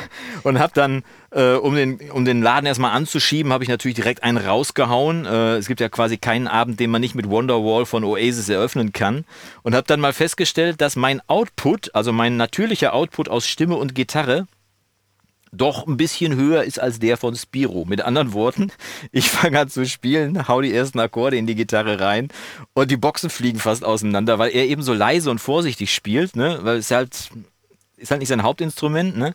[0.44, 4.22] und habe dann, äh, um, den, um den Laden erstmal anzuschieben, habe ich natürlich direkt
[4.22, 5.26] einen rausgehauen.
[5.26, 8.92] Äh, es gibt ja quasi keinen Abend, den man nicht mit Wonderwall von Oasis eröffnen
[8.92, 9.24] kann.
[9.62, 13.94] Und habe dann mal festgestellt, dass mein Output, also mein natürlicher Output aus Stimme und
[13.94, 14.46] Gitarre,
[15.52, 17.84] doch ein bisschen höher ist als der von Spiro.
[17.86, 18.72] Mit anderen Worten,
[19.12, 22.28] ich fange an zu spielen, hau die ersten Akkorde in die Gitarre rein
[22.72, 26.60] und die Boxen fliegen fast auseinander, weil er eben so leise und vorsichtig spielt, ne?
[26.62, 27.30] weil es halt
[28.02, 29.34] ist halt nicht sein Hauptinstrument, ne?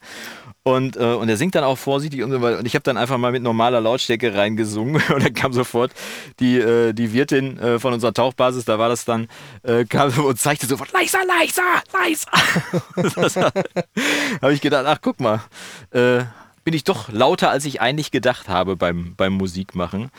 [0.64, 2.60] Und, äh, und er singt dann auch vorsichtig und so weiter.
[2.60, 5.94] Und ich habe dann einfach mal mit normaler Lautstärke reingesungen und dann kam sofort
[6.42, 9.30] die, äh, die Wirtin äh, von unserer Tauchbasis, da war das dann,
[9.64, 11.64] äh, kam und zeigte sofort, leiser, leiser,
[11.94, 13.52] leiser.
[14.42, 15.42] habe ich gedacht, ach guck mal,
[15.92, 16.26] äh,
[16.66, 20.12] bin ich doch lauter, als ich eigentlich gedacht habe beim, beim Musikmachen.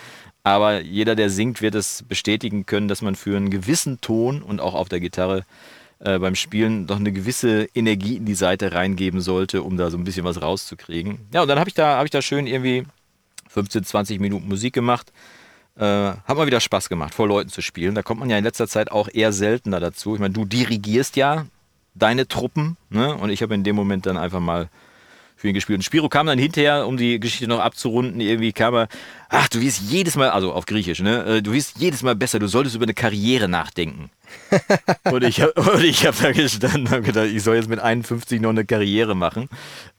[0.44, 4.62] Aber jeder, der singt, wird es bestätigen können, dass man für einen gewissen Ton und
[4.62, 5.44] auch auf der Gitarre
[6.00, 9.98] äh, beim Spielen doch eine gewisse Energie in die Seite reingeben sollte, um da so
[9.98, 11.18] ein bisschen was rauszukriegen.
[11.32, 12.84] Ja, und dann habe ich, da, hab ich da schön irgendwie
[13.48, 15.12] 15, 20 Minuten Musik gemacht.
[15.76, 17.94] Äh, hat mal wieder Spaß gemacht, vor Leuten zu spielen.
[17.94, 20.14] Da kommt man ja in letzter Zeit auch eher seltener dazu.
[20.14, 21.46] Ich meine, du dirigierst ja
[21.94, 23.14] deine Truppen ne?
[23.14, 24.68] und ich habe in dem Moment dann einfach mal
[25.38, 25.78] für ihn gespielt.
[25.78, 28.88] Und Spiro kam dann hinterher, um die Geschichte noch abzurunden, irgendwie kam er,
[29.28, 32.40] ach, du wirst jedes Mal, also auf Griechisch, ne, äh, du wirst jedes Mal besser,
[32.40, 34.10] du solltest über eine Karriere nachdenken.
[35.04, 38.64] und ich habe hab da gestanden und gedacht, ich soll jetzt mit 51 noch eine
[38.64, 39.48] Karriere machen.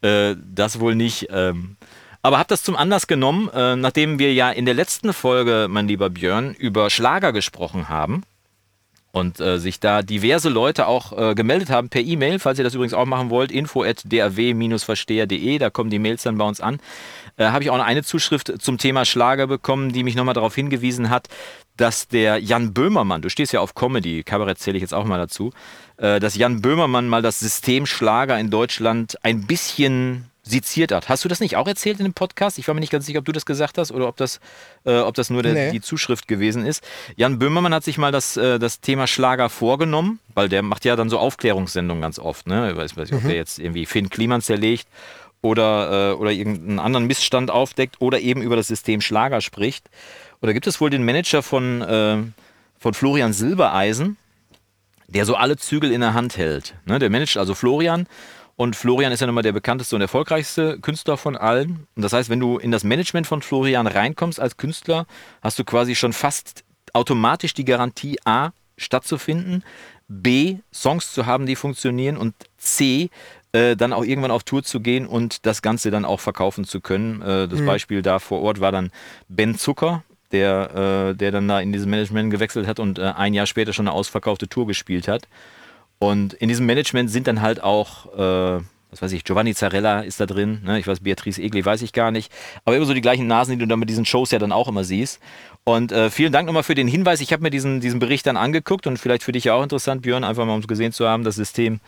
[0.02, 1.28] Äh, das wohl nicht.
[1.30, 1.76] Ähm,
[2.22, 5.88] aber habe das zum Anlass genommen, äh, nachdem wir ja in der letzten Folge, mein
[5.88, 8.22] lieber Björn, über Schlager gesprochen haben
[9.12, 12.74] und äh, sich da diverse Leute auch äh, gemeldet haben per E-Mail, falls ihr das
[12.74, 16.78] übrigens auch machen wollt, info at drw-versteher.de, da kommen die Mails dann bei uns an,
[17.36, 20.54] äh, habe ich auch noch eine Zuschrift zum Thema Schlager bekommen, die mich nochmal darauf
[20.54, 21.28] hingewiesen hat,
[21.76, 25.18] dass der Jan Böhmermann, du stehst ja auf Comedy, Kabarett zähle ich jetzt auch mal
[25.18, 25.52] dazu,
[25.96, 31.08] äh, dass Jan Böhmermann mal das System Schlager in Deutschland ein bisschen seziert hat.
[31.08, 32.58] Hast du das nicht auch erzählt in dem Podcast?
[32.58, 34.40] Ich war mir nicht ganz sicher, ob du das gesagt hast oder ob das,
[34.84, 35.70] äh, ob das nur der, nee.
[35.70, 36.82] die Zuschrift gewesen ist.
[37.16, 40.96] Jan Böhmermann hat sich mal das, äh, das Thema Schlager vorgenommen, weil der macht ja
[40.96, 42.46] dann so Aufklärungssendungen ganz oft.
[42.46, 42.70] Ne?
[42.70, 43.28] Ich weiß, weiß nicht, ob mhm.
[43.28, 44.88] der jetzt irgendwie Finn Kliman zerlegt
[45.42, 49.88] oder, äh, oder irgendeinen anderen Missstand aufdeckt oder eben über das System Schlager spricht.
[50.42, 52.16] Oder gibt es wohl den Manager von, äh,
[52.78, 54.16] von Florian Silbereisen,
[55.06, 56.74] der so alle Zügel in der Hand hält.
[56.86, 56.98] Ne?
[56.98, 58.06] Der managt also Florian
[58.60, 61.86] und Florian ist ja nochmal der bekannteste und erfolgreichste Künstler von allen.
[61.96, 65.06] Und das heißt, wenn du in das Management von Florian reinkommst als Künstler,
[65.40, 69.64] hast du quasi schon fast automatisch die Garantie, A, stattzufinden,
[70.08, 73.08] B, Songs zu haben, die funktionieren und C,
[73.52, 76.82] äh, dann auch irgendwann auf Tour zu gehen und das Ganze dann auch verkaufen zu
[76.82, 77.22] können.
[77.22, 77.64] Äh, das mhm.
[77.64, 78.90] Beispiel da vor Ort war dann
[79.30, 83.46] Ben Zucker, der, äh, der dann da in dieses Management gewechselt hat und ein Jahr
[83.46, 85.28] später schon eine ausverkaufte Tour gespielt hat.
[86.02, 90.18] Und in diesem Management sind dann halt auch, äh, was weiß ich, Giovanni Zarella ist
[90.18, 90.78] da drin, ne?
[90.78, 92.32] ich weiß, Beatrice Egli weiß ich gar nicht,
[92.64, 94.66] aber immer so die gleichen Nasen, die du dann mit diesen Shows ja dann auch
[94.66, 95.20] immer siehst.
[95.64, 97.20] Und äh, vielen Dank nochmal für den Hinweis.
[97.20, 100.00] Ich habe mir diesen, diesen Bericht dann angeguckt und vielleicht für dich ja auch interessant,
[100.00, 101.80] Björn, einfach mal um es gesehen zu haben, das System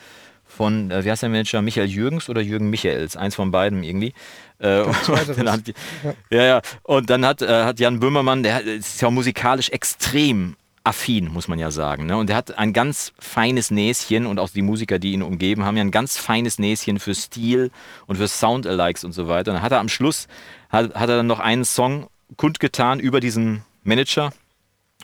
[0.44, 4.12] von, äh, wie heißt der Manager, Michael Jürgens oder Jürgen Michaels, eins von beiden irgendwie.
[4.58, 6.14] Äh, hat, ja.
[6.30, 6.62] ja, ja.
[6.82, 11.58] Und dann hat, äh, hat Jan Böhmermann, der ist ja musikalisch extrem affin, muss man
[11.58, 12.06] ja sagen.
[12.06, 12.16] Ne?
[12.16, 15.76] Und er hat ein ganz feines Näschen und auch die Musiker, die ihn umgeben, haben
[15.76, 17.70] ja ein ganz feines Näschen für Stil
[18.06, 19.52] und für Sound-Alikes und so weiter.
[19.52, 20.26] Und dann hat er am Schluss,
[20.70, 24.32] hat, hat er dann noch einen Song kundgetan über diesen Manager,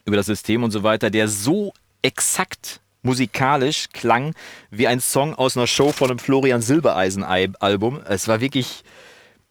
[0.04, 1.72] über das System und so weiter, der so
[2.02, 4.34] exakt musikalisch klang
[4.70, 8.00] wie ein Song aus einer Show von einem Florian Silbereisen-Album.
[8.08, 8.82] Es war wirklich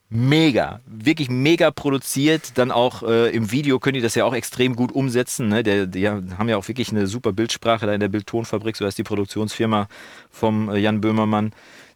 [0.09, 2.57] mega, wirklich mega produziert.
[2.57, 5.49] Dann auch äh, im Video können die das ja auch extrem gut umsetzen.
[5.49, 5.63] Ne?
[5.63, 8.97] Der, die haben ja auch wirklich eine super Bildsprache da in der Bildtonfabrik, so heißt
[8.97, 9.87] die Produktionsfirma
[10.31, 11.51] vom äh, Jan Böhmermann,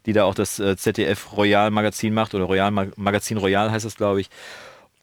[0.06, 3.96] die da auch das äh, ZDF Royal Magazin macht oder Royal Magazin Royal heißt das,
[3.96, 4.30] glaube ich.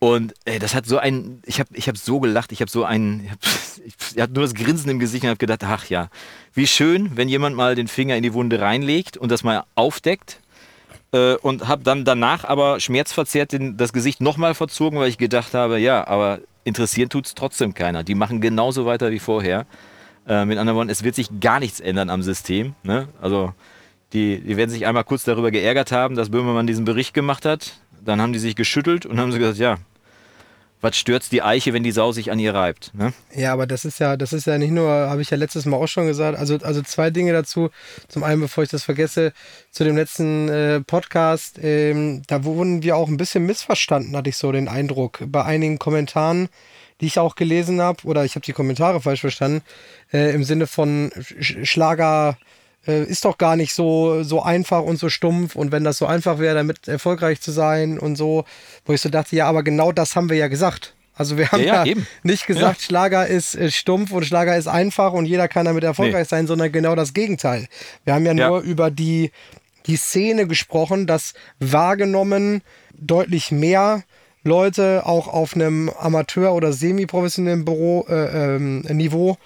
[0.00, 2.84] Und ey, das hat so ein, ich habe ich hab so gelacht, ich habe so
[2.84, 3.38] ein, ich, hab,
[3.84, 6.08] ich, ich hatte nur das Grinsen im Gesicht und habe gedacht, ach ja,
[6.54, 10.40] wie schön, wenn jemand mal den Finger in die Wunde reinlegt und das mal aufdeckt
[11.12, 15.54] äh, und habe dann danach aber schmerzverzerrt den, das Gesicht nochmal verzogen, weil ich gedacht
[15.54, 18.04] habe, ja, aber interessieren tut es trotzdem keiner.
[18.04, 19.66] Die machen genauso weiter wie vorher.
[20.26, 22.74] Äh, mit anderen Worten, es wird sich gar nichts ändern am System.
[22.82, 23.08] Ne?
[23.20, 23.54] Also
[24.12, 27.78] die, die werden sich einmal kurz darüber geärgert haben, dass Böhmermann diesen Bericht gemacht hat.
[28.04, 29.76] Dann haben die sich geschüttelt und haben sie gesagt, ja,
[30.80, 32.92] was stört die Eiche, wenn die Sau sich an ihr reibt?
[32.94, 33.12] Ne?
[33.34, 35.76] Ja, aber das ist ja, das ist ja nicht nur, habe ich ja letztes Mal
[35.76, 36.38] auch schon gesagt.
[36.38, 37.70] Also, also zwei Dinge dazu.
[38.08, 39.32] Zum einen, bevor ich das vergesse,
[39.70, 44.36] zu dem letzten äh, Podcast, ähm, da wurden wir auch ein bisschen missverstanden, hatte ich
[44.36, 45.18] so den Eindruck.
[45.26, 46.48] Bei einigen Kommentaren,
[47.00, 49.62] die ich auch gelesen habe, oder ich habe die Kommentare falsch verstanden,
[50.12, 51.10] äh, im Sinne von
[51.40, 52.38] Schlager
[52.88, 55.54] äh, ist doch gar nicht so, so einfach und so stumpf.
[55.54, 58.44] Und wenn das so einfach wäre, damit erfolgreich zu sein und so,
[58.86, 60.94] wo ich so dachte, ja, aber genau das haben wir ja gesagt.
[61.14, 62.86] Also wir haben ja, ja, ja nicht gesagt, ja.
[62.86, 66.28] Schlager ist, ist, stumpf und Schlager ist einfach und jeder kann damit erfolgreich nee.
[66.28, 67.66] sein, sondern genau das Gegenteil.
[68.04, 69.32] Wir haben ja, nur über die,
[69.86, 72.62] die Szene gesprochen, dass wahrgenommen
[72.96, 74.04] deutlich mehr
[74.44, 79.36] Leute auch auf einem Amateur- oder semi-professionellen Büro, äh, ähm, Niveau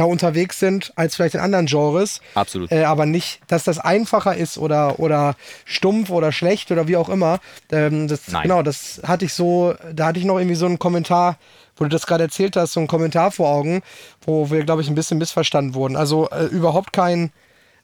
[0.00, 2.20] da unterwegs sind als vielleicht in anderen Genres.
[2.34, 2.72] Absolut.
[2.72, 7.10] Äh, aber nicht, dass das einfacher ist oder, oder stumpf oder schlecht oder wie auch
[7.10, 7.38] immer.
[7.70, 8.44] Ähm, das, Nein.
[8.44, 11.36] Genau, das hatte ich so, da hatte ich noch irgendwie so einen Kommentar,
[11.76, 13.82] wo du das gerade erzählt hast, so einen Kommentar vor Augen,
[14.22, 15.96] wo wir, glaube ich, ein bisschen missverstanden wurden.
[15.96, 17.30] Also äh, überhaupt kein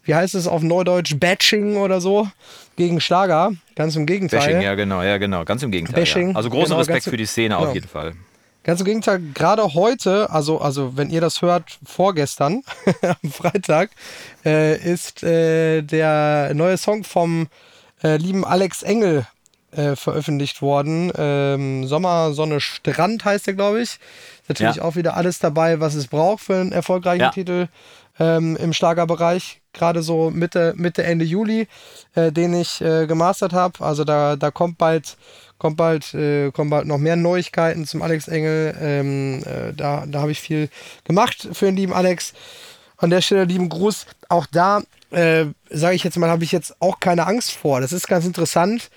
[0.04, 2.28] wie heißt es auf Neudeutsch, Batching oder so
[2.76, 3.52] gegen Schlager.
[3.74, 4.38] Ganz im Gegenteil.
[4.38, 5.96] Bashing, ja genau, ja genau, ganz im Gegenteil.
[5.96, 6.36] Bashing, ja.
[6.36, 7.68] Also großen genau, Respekt für die Szene genau.
[7.68, 8.14] auf jeden Fall.
[8.66, 12.64] Ganz im Gegenteil, gerade heute, also, also wenn ihr das hört, vorgestern,
[13.22, 13.90] am Freitag,
[14.44, 17.46] äh, ist äh, der neue Song vom
[18.02, 19.24] äh, lieben Alex Engel
[19.70, 21.12] äh, veröffentlicht worden.
[21.16, 24.00] Ähm, Sommer, Sonne, Strand heißt der, glaube ich.
[24.42, 24.82] Ist natürlich Ja.
[24.82, 27.30] auch wieder alles dabei, was es braucht für einen erfolgreichen Ja.
[27.30, 27.68] Titel
[28.18, 29.60] ähm, im Schlagerbereich.
[29.74, 31.68] Gerade so Mitte, Mitte, Ende Juli,
[32.16, 33.84] äh, den ich äh, gemastert habe.
[33.84, 35.16] Also da, da kommt bald,
[35.59, 38.74] kommt bald, äh, kommen bald noch mehr Neuigkeiten zum Alex Engel.
[38.80, 40.68] Ähm, äh, da da habe ich viel
[41.04, 42.34] gemacht für den lieben Alex.
[42.98, 44.07] An der Stelle lieben Gruß.
[44.28, 47.80] Auch da, äh, sage ich jetzt mal, habe ich jetzt auch keine Angst vor.
[47.80, 48.90] Das ist ganz interessant.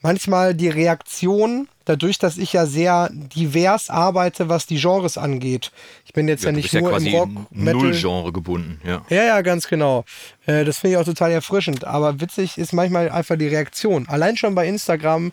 [0.00, 5.72] Manchmal die Reaktion, dadurch, dass ich ja sehr divers arbeite, was die Genres angeht.
[6.04, 7.74] Ich bin jetzt ja, du nicht ja nur quasi im Rock, Metal.
[7.82, 9.02] null Genre gebunden, ja.
[9.08, 10.04] Ja, ja, ganz genau.
[10.46, 11.84] Äh, das finde ich auch total erfrischend.
[11.84, 14.06] Aber witzig ist manchmal einfach die Reaktion.
[14.08, 15.32] Allein schon bei Instagram,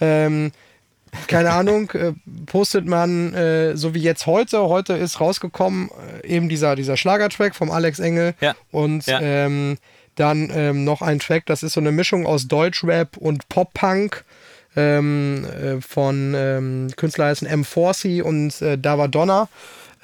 [0.00, 0.52] ähm,
[1.26, 2.12] keine Ahnung, äh,
[2.46, 5.90] postet man, äh, so wie jetzt heute, heute ist rausgekommen,
[6.22, 8.34] äh, eben dieser, dieser Schlagertrack vom Alex Engel.
[8.40, 8.54] Ja.
[8.70, 9.20] Und Ja.
[9.20, 9.78] Ähm,
[10.16, 14.24] dann ähm, noch ein Track, das ist so eine Mischung aus Deutschrap und Pop-Punk.
[14.76, 19.48] Ähm, äh, von ähm, Künstler heißen M4C und äh, Dava Donna.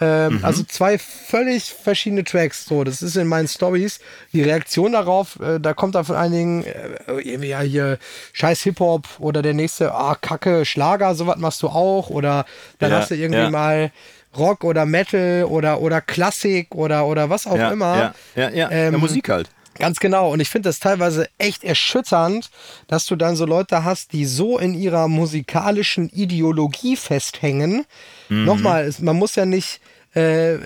[0.00, 2.64] Ähm, Also zwei völlig verschiedene Tracks.
[2.64, 4.00] So, das ist in meinen Stories.
[4.32, 6.72] Die Reaktion darauf, äh, da kommt da von einigen äh,
[7.06, 7.98] irgendwie ja hier
[8.32, 12.08] scheiß Hip-Hop oder der nächste, ah, Kacke, Schlager, sowas machst du auch.
[12.10, 12.46] Oder
[12.78, 13.50] dann Ja, hast du irgendwie ja.
[13.50, 13.92] mal
[14.36, 18.14] Rock oder Metal oder, oder Klassik oder, oder was auch ja, immer.
[18.34, 18.70] Ja, ja, ja.
[18.70, 19.50] Ähm, ja Musik halt.
[19.78, 20.30] Ganz genau.
[20.30, 22.50] Und ich finde das teilweise echt erschütternd,
[22.88, 27.84] dass du dann so Leute hast, die so in ihrer musikalischen Ideologie festhängen.
[28.28, 29.80] Nochmal, es- man muss ja nicht,
[30.14, 30.56] äh,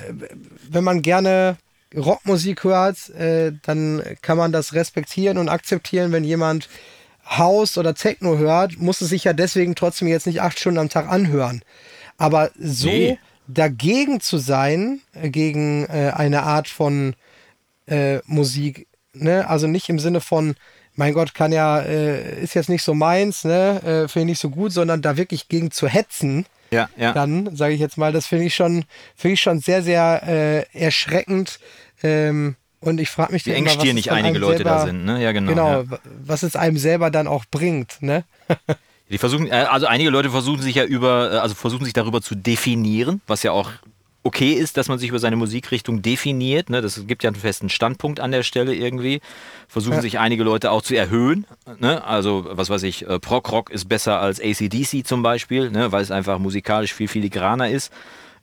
[0.68, 1.56] wenn man gerne
[1.94, 6.68] Rockmusik hört, äh, dann kann man das respektieren und akzeptieren, wenn jemand
[7.24, 10.88] House oder Techno hört, muss es sich ja deswegen trotzdem jetzt nicht acht Stunden am
[10.88, 11.62] Tag anhören.
[12.18, 13.18] Aber so Nee.
[13.46, 17.14] dagegen zu sein, äh, gegen äh, eine Art von
[17.88, 18.88] äh, Musik,
[19.18, 19.48] ne?
[19.48, 20.54] Also nicht im Sinne von,
[20.94, 23.80] mein Gott, kann ja, äh, ist jetzt nicht so meins, ne?
[23.82, 27.12] Äh, finde ich nicht so gut, sondern da wirklich gegen zu hetzen, Ja, ja.
[27.12, 30.78] dann, sage ich jetzt mal, das finde ich schon, finde ich schon sehr, sehr äh,
[30.78, 31.60] erschreckend.
[32.02, 35.22] Ähm, und ich frage mich Wie dann immer, dann einige Leute da selber- sind, ne?
[35.22, 35.50] Ja, genau.
[35.50, 35.90] Genau, Ja.
[35.90, 38.24] wa- was es einem selber dann auch bringt, ne?
[39.10, 42.20] Die versuchen, äh, also einige Leute versuchen sich ja über, äh, also versuchen sich darüber
[42.22, 43.70] zu definieren, was ja auch
[44.26, 46.68] okay ist, dass man sich über seine Musikrichtung definiert.
[46.68, 46.82] Ne?
[46.82, 49.20] Das gibt ja einen festen Standpunkt an der Stelle irgendwie.
[49.68, 50.02] Versuchen Ja.
[50.02, 51.46] sich einige Leute auch zu erhöhen.
[51.78, 52.04] Ne?
[52.04, 55.92] Also, was weiß ich, äh, Prog-Rock ist besser als ACDC zum Beispiel, ne?
[55.92, 57.92] weil es einfach musikalisch viel filigraner ist.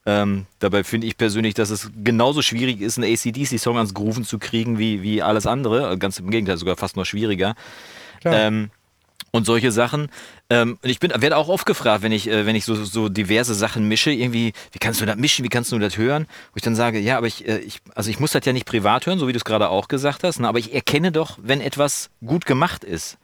[0.05, 4.37] Ähm, dabei finde ich persönlich, dass es genauso schwierig ist, einen ACDC-Song ans Grooven zu
[4.39, 5.97] kriegen wie, wie alles andere.
[5.97, 7.55] Ganz im Gegenteil, sogar fast noch schwieriger.
[8.25, 8.69] Ähm,
[9.33, 10.09] und solche Sachen.
[10.49, 13.09] Ähm, und ich bin, werde auch oft gefragt, wenn ich, äh, wenn ich so, so
[13.09, 16.27] diverse Sachen mische, irgendwie, wie kannst du das mischen, wie kannst du das hören?
[16.51, 18.67] Wo ich dann sage, ja, aber ich, äh, ich also ich muss das ja nicht
[18.67, 21.39] privat hören, so wie du es gerade auch gesagt hast, ne, aber ich erkenne doch,
[21.41, 23.17] wenn etwas gut gemacht ist.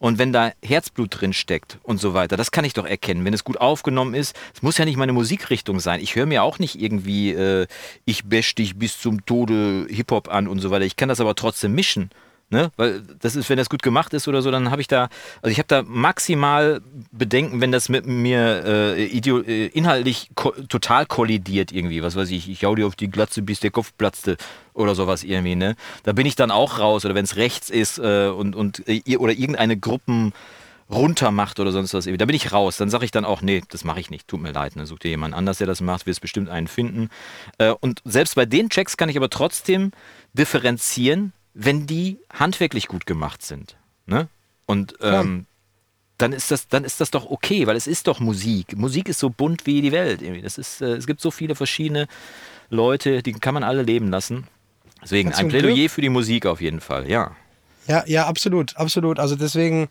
[0.00, 3.34] Und wenn da Herzblut drin steckt und so weiter, das kann ich doch erkennen, wenn
[3.34, 4.36] es gut aufgenommen ist.
[4.54, 5.98] Es muss ja nicht meine Musikrichtung sein.
[6.00, 7.66] Ich höre mir auch nicht irgendwie, äh,
[8.04, 10.84] ich bash dich bis zum Tode Hip-Hop an und so weiter.
[10.84, 12.10] Ich kann das aber trotzdem mischen.
[12.50, 12.70] Ne?
[12.76, 15.10] Weil das ist, wenn das gut gemacht ist oder so, dann habe ich da,
[15.42, 16.80] also ich habe da maximal
[17.12, 22.02] Bedenken, wenn das mit mir äh, ideo, äh, inhaltlich ko total kollidiert irgendwie.
[22.02, 24.38] Was weiß ich, ich hau dir auf die Glatze, bis der Kopf platzte
[24.72, 25.56] oder sowas irgendwie.
[25.56, 25.76] Ne?
[26.04, 29.02] Da bin ich dann auch raus oder wenn es rechts ist äh, und, und äh,
[29.04, 30.32] ihr- oder irgendeine Gruppen
[30.90, 32.06] runter macht oder sonst was.
[32.06, 32.78] Da bin ich raus.
[32.78, 34.26] Dann sage ich dann auch, nee, das mache ich nicht.
[34.26, 34.74] Tut mir leid.
[34.76, 34.86] Ne?
[34.86, 36.06] Such dir jemand anders, der das macht.
[36.06, 37.10] Wirst bestimmt einen finden.
[37.58, 39.92] Äh, und selbst bei den Checks kann ich aber trotzdem
[40.32, 43.76] differenzieren, wenn die handwerklich gut gemacht sind.
[44.06, 44.28] Ne?
[44.66, 45.46] Und ähm,
[46.16, 48.76] dann ist das, dann ist das doch okay, weil es ist doch Musik.
[48.76, 50.22] Musik ist so bunt wie die Welt.
[50.22, 50.42] Irgendwie.
[50.42, 52.06] Das ist, äh, es gibt so viele verschiedene
[52.70, 54.46] Leute, die kann man alle leben lassen.
[55.02, 55.90] Deswegen ein Plädoyer Glück.
[55.90, 57.34] für die Musik auf jeden Fall, ja.
[57.88, 59.18] Ja, ja, absolut, absolut.
[59.18, 59.88] Also deswegen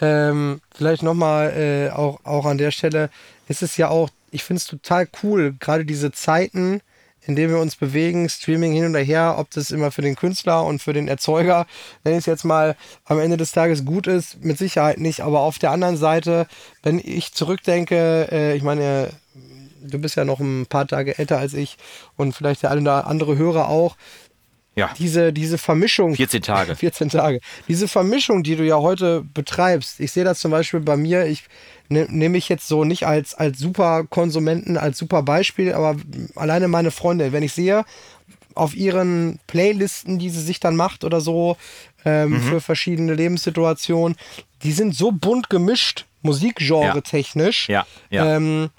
[0.00, 3.10] ähm, vielleicht nochmal äh, auch, auch an der Stelle
[3.46, 6.80] ist es ja auch, ich finde es total cool, gerade diese Zeiten,
[7.26, 10.64] in denen wir uns bewegen, Streaming hin und her, ob das immer für den Künstler
[10.64, 11.66] und für den Erzeuger,
[12.02, 15.20] wenn es jetzt mal am Ende des Tages gut ist, mit Sicherheit nicht.
[15.20, 16.46] Aber auf der anderen Seite,
[16.82, 19.10] wenn ich zurückdenke, äh, ich meine,
[19.82, 21.76] du bist ja noch ein paar Tage älter als ich
[22.16, 23.96] und vielleicht der eine oder andere Hörer auch,
[24.76, 26.14] Ja, diese, diese Vermischung.
[26.14, 26.76] 14 Tage.
[26.76, 27.40] 14 Tage.
[27.68, 31.44] Diese Vermischung, die du ja heute betreibst, ich sehe das zum Beispiel bei mir, ich
[31.88, 35.96] ne, nehme ich jetzt so nicht als, als super Konsumenten, als super Beispiel, aber
[36.36, 37.84] alleine meine Freunde, wenn ich sehe,
[38.54, 41.56] auf ihren Playlisten, die sie sich dann macht oder so,
[42.04, 42.42] ähm, Mhm.
[42.42, 44.16] für verschiedene Lebenssituationen,
[44.62, 47.68] die sind so bunt gemischt, Musikgenre technisch.
[47.68, 48.36] Ja, ja.
[48.36, 48.70] Ähm,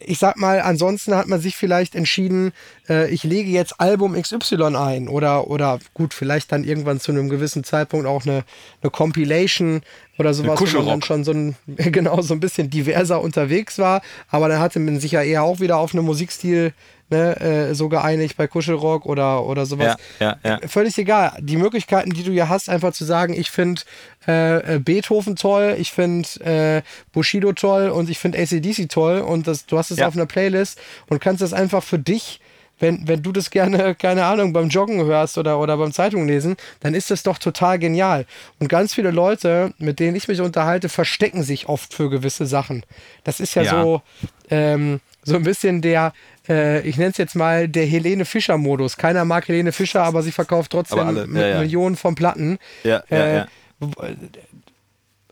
[0.00, 2.52] ich sag mal, ansonsten hat man sich vielleicht entschieden,
[2.88, 7.28] äh, ich lege jetzt Album XY ein oder, oder gut, vielleicht dann irgendwann zu einem
[7.28, 8.44] gewissen Zeitpunkt auch eine,
[8.80, 9.82] eine Compilation
[10.18, 14.02] oder sowas, wo man dann schon so ein, genau, so ein bisschen diverser unterwegs war.
[14.28, 16.72] Aber dann hatte man sich ja eher auch wieder auf einen Musikstil
[17.10, 19.96] ne, äh, so geeinigt bei Kuschelrock oder, oder sowas.
[20.20, 20.68] Ja, ja, ja.
[20.68, 21.32] Völlig egal.
[21.40, 23.82] Die Möglichkeiten, die du ja hast, einfach zu sagen, ich finde
[24.26, 26.82] äh, äh, Beethoven toll, ich finde äh,
[27.12, 30.78] Bushido toll und ich finde ACDC toll und das, du hast es auf einer Playlist
[31.08, 32.40] und kannst das einfach für dich,
[32.80, 36.56] wenn, wenn du das gerne, keine Ahnung, beim Joggen hörst oder, oder beim Zeitung lesen,
[36.80, 38.24] dann ist das doch total genial.
[38.60, 42.84] Und ganz viele Leute, mit denen ich mich unterhalte, verstecken sich oft für gewisse Sachen.
[43.24, 43.82] Das ist ja, Ja.
[43.82, 44.02] so,
[44.50, 46.12] ähm, so ein bisschen der,
[46.48, 48.96] äh, ich nenne es jetzt mal der Helene Fischer-Modus.
[48.96, 51.60] Keiner mag Helene Fischer, aber sie verkauft trotzdem alle, mit ja, ja.
[51.60, 52.58] Millionen von Platten.
[52.84, 53.46] Ja, Äh,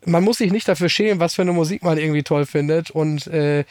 [0.07, 2.91] man muss sich nicht dafür schämen, was für eine Musik man irgendwie toll findet.
[2.91, 3.65] Und äh,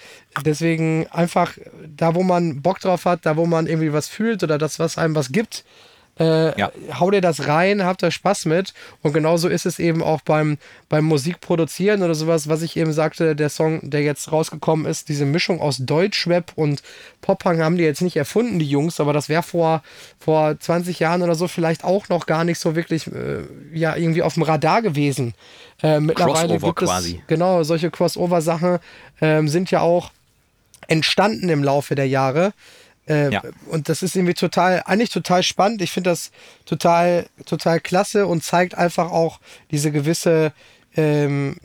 [0.43, 1.53] deswegen einfach
[1.87, 4.97] da, wo man Bock drauf hat, da, wo man irgendwie was fühlt oder das, was
[4.97, 5.63] einem was gibt,
[6.19, 6.71] äh, Ja.
[6.99, 8.73] hau dir das rein, habt da Spaß mit.
[9.01, 10.57] Und genauso ist es eben auch beim,
[10.89, 15.25] beim Musikproduzieren oder sowas, was ich eben sagte, der Song, der jetzt rausgekommen ist, diese
[15.25, 16.81] Mischung aus Deutschrap und
[17.21, 19.83] Pophang haben die jetzt nicht erfunden, die Jungs, aber das wäre vor,
[20.19, 23.43] vor 20 Jahren oder so vielleicht auch noch gar nicht so wirklich äh,
[23.73, 25.33] ja, irgendwie auf dem Radar gewesen.
[25.83, 27.23] Äh, mittlerweile Crossover gibt es, quasi.
[27.27, 28.79] Genau, solche Crossover-Sachen
[29.21, 30.11] ähm, sind ja auch
[30.87, 32.53] entstanden im Laufe der Jahre.
[33.07, 33.41] Äh, Ja.
[33.67, 35.81] Und das ist irgendwie total, eigentlich total spannend.
[35.81, 36.31] Ich finde das
[36.65, 39.39] total, total klasse und zeigt einfach auch
[39.71, 40.53] diese gewisse
[40.95, 41.57] ähm,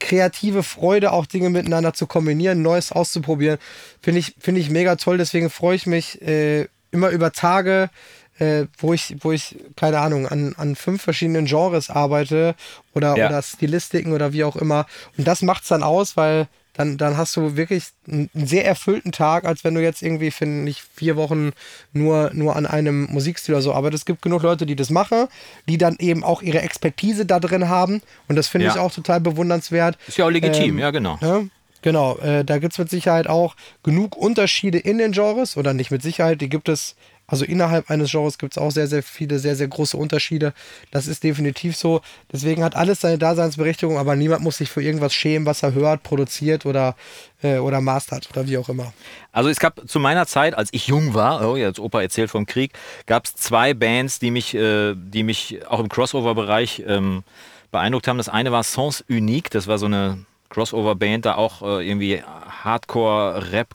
[0.00, 3.58] kreative Freude, auch Dinge miteinander zu kombinieren, Neues auszuprobieren.
[4.00, 5.18] Finde ich, finde ich mega toll.
[5.18, 7.90] Deswegen freue ich mich äh, immer über Tage,
[8.38, 12.54] äh, wo ich, wo ich, keine Ahnung, an, an fünf verschiedenen Genres arbeite
[12.94, 13.26] oder, Ja.
[13.26, 14.86] oder Stilistiken oder wie auch immer.
[15.16, 16.46] Und das macht es dann aus, weil
[16.78, 20.70] dann, dann hast du wirklich einen sehr erfüllten Tag, als wenn du jetzt irgendwie, finde
[20.70, 21.50] ich, vier Wochen
[21.92, 24.02] nur, nur an einem Musikstil oder so arbeitest.
[24.02, 25.26] Es gibt genug Leute, die das machen,
[25.68, 28.00] die dann eben auch ihre Expertise da drin haben.
[28.28, 28.72] Und das finde Ja.
[28.74, 29.98] ich auch total bewundernswert.
[30.06, 31.18] Ist ja auch legitim, Ähm, ja, genau.
[31.20, 31.50] Ne?
[31.82, 35.90] Genau, äh, da gibt es mit Sicherheit auch genug Unterschiede in den Genres oder nicht
[35.90, 36.94] mit Sicherheit, die gibt es,
[37.28, 40.54] also innerhalb eines Genres gibt es auch sehr, sehr viele, sehr, sehr große Unterschiede.
[40.90, 42.00] Das ist definitiv so.
[42.32, 46.02] Deswegen hat alles seine Daseinsberechtigung, aber niemand muss sich für irgendwas schämen, was er hört,
[46.02, 46.96] produziert oder,
[47.42, 48.94] äh, oder mastert oder wie auch immer.
[49.30, 52.46] Also es gab zu meiner Zeit, als ich jung war, oh, jetzt Opa erzählt vom
[52.46, 52.72] Krieg,
[53.04, 57.24] gab es zwei Bands, die mich, äh, die mich auch im Crossover-Bereich ähm,
[57.70, 58.16] beeindruckt haben.
[58.16, 63.68] Das eine war Sens Unique, das war so eine Crossover-Band, da auch äh, irgendwie Hardcore-Rap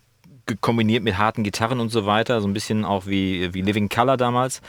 [0.62, 4.18] kombiniert mit harten Gitarren und so weiter, so ein bisschen auch wie, wie Living Color
[4.18, 4.62] damals.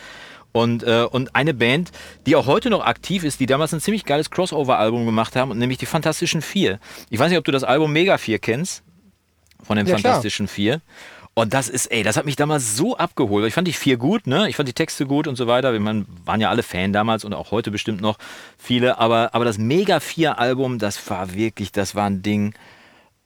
[0.52, 1.90] Und, äh, und eine Band,
[2.26, 5.78] die auch heute noch aktiv ist, die damals ein ziemlich geiles Crossover-Album gemacht haben, nämlich
[5.78, 6.78] die Fantastischen Vier.
[7.10, 8.84] Ich weiß nicht, ob du das Album Mega 4 kennst
[9.64, 10.12] von den Ja, klar.
[10.12, 10.80] Fantastischen Vier.
[11.34, 13.44] Und das ist, ey, das hat mich damals so abgeholt.
[13.46, 14.48] Ich fand die vier gut, ne?
[14.48, 15.72] Ich fand die Texte gut und so weiter.
[15.72, 15.84] Wir
[16.24, 18.18] waren ja alle Fan damals und auch heute bestimmt noch
[18.56, 18.98] viele.
[18.98, 22.54] Aber, aber das Mega 4 Album, das war wirklich, das war ein Ding.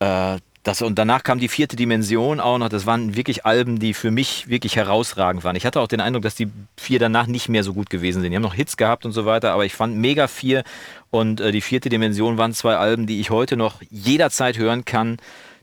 [0.01, 2.68] Äh, das, und danach kam die vierte Dimension auch noch.
[2.68, 5.56] Das waren wirklich Alben, die für mich wirklich herausragend waren.
[5.56, 8.30] Ich hatte auch den Eindruck, dass die vier danach nicht mehr so gut gewesen sind.
[8.30, 10.64] Die haben noch Hits gehabt und so weiter, aber ich fand Mega 4
[11.11, 15.18] und äh, die vierte Dimension waren zwei Alben, die ich heute noch jederzeit hören kann.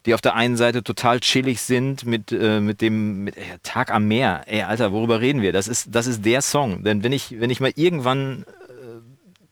[0.05, 3.91] Die auf der einen Seite total chillig sind mit, äh, mit dem mit, äh, Tag
[3.91, 4.43] am Meer.
[4.45, 5.51] Ey, Alter, worüber reden wir?
[5.51, 6.83] Das ist, das ist der Song.
[6.83, 8.45] Denn wenn ich, wenn ich mal irgendwann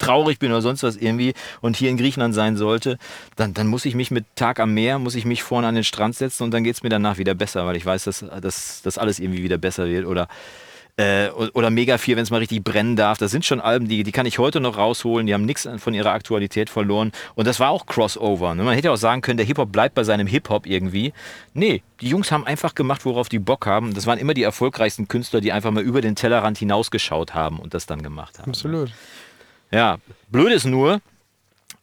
[0.03, 2.97] traurig bin oder sonst was irgendwie und hier in Griechenland sein sollte,
[3.35, 5.83] dann, dann muss ich mich mit Tag am Meer, muss ich mich vorne an den
[5.83, 8.81] Strand setzen und dann geht es mir danach wieder besser, weil ich weiß, dass, dass,
[8.81, 10.27] dass alles irgendwie wieder besser wird oder
[10.95, 13.17] äh, oder Mega 4, wenn es mal richtig brennen darf.
[13.17, 15.25] Das sind schon Alben, die, die kann ich heute noch rausholen.
[15.25, 17.11] Die haben nichts von ihrer Aktualität verloren.
[17.33, 18.53] Und das war auch Crossover.
[18.53, 18.63] Ne?
[18.63, 21.13] Man hätte auch sagen können, der Hip-Hop bleibt bei seinem Hip-Hop irgendwie.
[21.53, 23.95] Nee, die Jungs haben einfach gemacht, worauf die Bock haben.
[23.95, 27.73] Das waren immer die erfolgreichsten Künstler, die einfach mal über den Tellerrand hinausgeschaut haben und
[27.73, 28.51] das dann gemacht haben.
[28.51, 28.91] Absolut.
[29.73, 29.97] Ja,
[30.29, 31.01] blöd ist nur,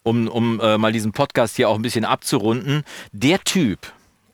[0.03, 3.79] um, um äh, mal diesen Podcast hier auch ein bisschen abzurunden, der Typ,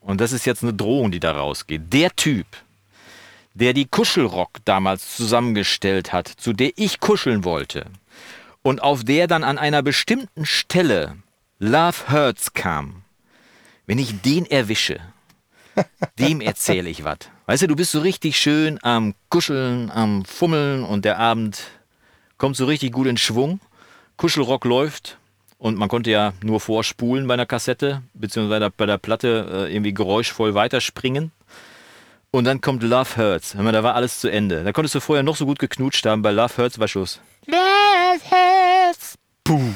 [0.00, 2.46] und das ist jetzt eine Drohung, die da rausgeht, der Typ,
[3.54, 7.86] der die Kuschelrock damals zusammengestellt hat, zu der ich kuscheln wollte,
[8.62, 11.16] und auf der dann an einer bestimmten Stelle
[11.58, 13.02] Love Hurts kam,
[13.86, 15.00] wenn ich den erwische,
[16.20, 17.18] dem erzähle ich was.
[17.46, 21.60] Weißt du, du bist so richtig schön am Kuscheln, am Fummeln und der Abend
[22.38, 23.60] kommt so richtig gut in Schwung.
[24.16, 25.18] Kuschelrock läuft
[25.58, 29.92] und man konnte ja nur vorspulen bei einer Kassette, beziehungsweise bei der Platte äh, irgendwie
[29.92, 31.32] geräuschvoll weiterspringen.
[32.30, 33.56] Und dann kommt Love Hurts.
[33.56, 34.62] Da war alles zu Ende.
[34.62, 36.22] Da konntest du vorher noch so gut geknutscht haben.
[36.22, 37.20] Bei Love Hurts war Schluss.
[37.46, 39.16] Love Hurts.
[39.44, 39.72] Puh.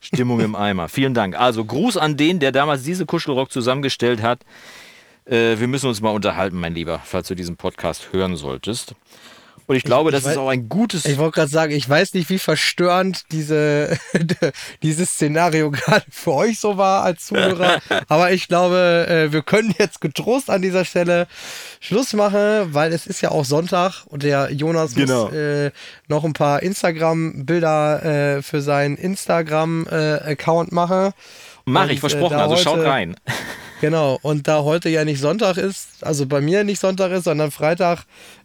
[0.00, 0.88] Stimmung im Eimer.
[0.88, 1.38] Vielen Dank.
[1.38, 4.40] Also Gruß an den, der damals diese Kuschelrock zusammengestellt hat.
[5.26, 8.94] Äh, wir müssen uns mal unterhalten, mein Lieber, falls du diesen Podcast hören solltest.
[9.66, 11.04] Und ich glaube, ich, ich das weiß, ist auch ein gutes.
[11.04, 13.96] Ich wollte gerade sagen, ich weiß nicht, wie verstörend diese,
[14.82, 17.80] dieses Szenario gerade für euch so war als Zuhörer.
[18.08, 21.26] aber ich glaube, äh, wir können jetzt getrost an dieser Stelle
[21.80, 25.26] Schluss machen, weil es ist ja auch Sonntag und der Jonas genau.
[25.26, 25.70] muss äh,
[26.08, 31.12] noch ein paar Instagram-Bilder äh, für seinen Instagram-Account machen.
[31.64, 33.16] Mach ich, versprochen, also heute, schaut rein.
[33.80, 37.50] Genau, und da heute ja nicht Sonntag ist, also bei mir nicht Sonntag ist, sondern
[37.50, 38.04] Freitag,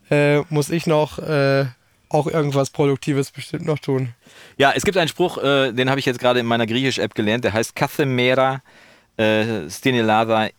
[0.09, 1.65] äh, muss ich noch äh,
[2.09, 4.13] auch irgendwas Produktives bestimmt noch tun.
[4.57, 7.43] Ja, es gibt einen Spruch, äh, den habe ich jetzt gerade in meiner Griechisch-App gelernt,
[7.43, 8.61] der heißt Kathemera
[9.17, 9.67] äh,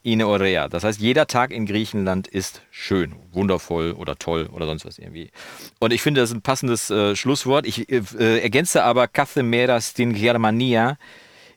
[0.03, 0.69] in Orea.
[0.69, 5.31] Das heißt, jeder Tag in Griechenland ist schön, wundervoll oder toll oder sonst was irgendwie.
[5.79, 7.67] Und ich finde, das ist ein passendes äh, Schlusswort.
[7.67, 10.99] Ich äh, ergänze aber Kathemera Stin Germania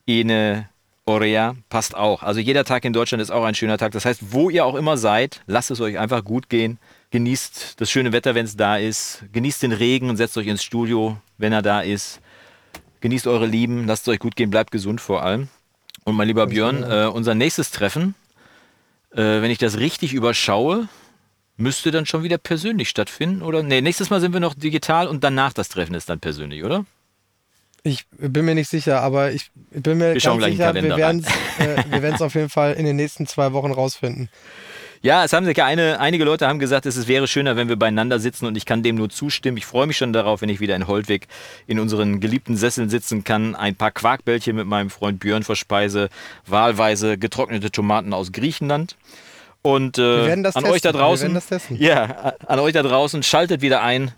[0.05, 0.65] in
[1.05, 2.23] Orea passt auch.
[2.23, 3.91] Also jeder Tag in Deutschland ist auch ein schöner Tag.
[3.91, 6.79] Das heißt, wo ihr auch immer seid, lasst es euch einfach gut gehen
[7.11, 9.23] genießt das schöne Wetter, wenn es da ist.
[9.31, 12.19] Genießt den Regen und setzt euch ins Studio, wenn er da ist.
[13.01, 15.49] Genießt eure Lieben, lasst es euch gut gehen, bleibt gesund vor allem.
[16.03, 18.15] Und mein lieber Björn, äh, unser nächstes Treffen,
[19.11, 20.87] äh, wenn ich das richtig überschaue,
[21.57, 23.61] müsste dann schon wieder persönlich stattfinden, oder?
[23.61, 26.85] Nee, nächstes Mal sind wir noch digital und danach das Treffen ist dann persönlich, oder?
[27.83, 31.25] Ich bin mir nicht sicher, aber ich bin mir wir ganz sicher, wir werden
[32.13, 34.29] es äh, auf jeden Fall in den nächsten zwei Wochen rausfinden.
[35.03, 37.75] Ja, es haben sich ja eine, einige Leute haben gesagt, es wäre schöner, wenn wir
[37.75, 39.57] beieinander sitzen und ich kann dem nur zustimmen.
[39.57, 41.27] Ich freue mich schon darauf, wenn ich wieder in Holtwig
[41.65, 46.09] in unseren geliebten Sesseln sitzen kann, ein paar Quarkbällchen mit meinem Freund Björn verspeise,
[46.45, 48.95] wahlweise getrocknete Tomaten aus Griechenland.
[49.63, 50.65] Und äh, an testen.
[50.65, 51.39] euch da draußen,
[51.71, 54.11] ja, an euch da draußen, schaltet wieder ein,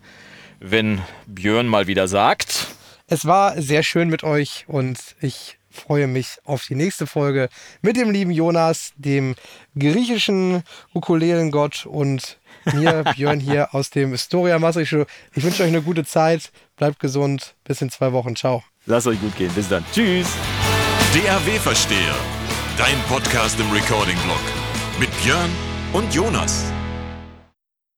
[0.59, 2.67] wenn Björn mal wieder sagt.
[3.07, 7.49] Es war sehr schön mit euch und ich freue mich auf die nächste Folge
[7.81, 9.35] mit dem lieben Jonas, dem
[9.77, 10.63] griechischen
[10.93, 12.37] Ukulelengott und
[12.73, 15.05] mir, Björn, hier aus dem Historia Masri Show.
[15.33, 18.35] Ich wünsche euch eine gute Zeit, bleibt gesund, bis in zwei Wochen.
[18.35, 18.63] Ciao.
[18.85, 19.83] Lasst euch gut gehen, bis dann.
[19.93, 20.27] Tschüss.
[21.13, 22.15] DRW Versteher,
[22.77, 24.41] dein Podcast im Recording-Blog
[24.99, 25.49] mit Björn
[25.93, 26.63] und Jonas.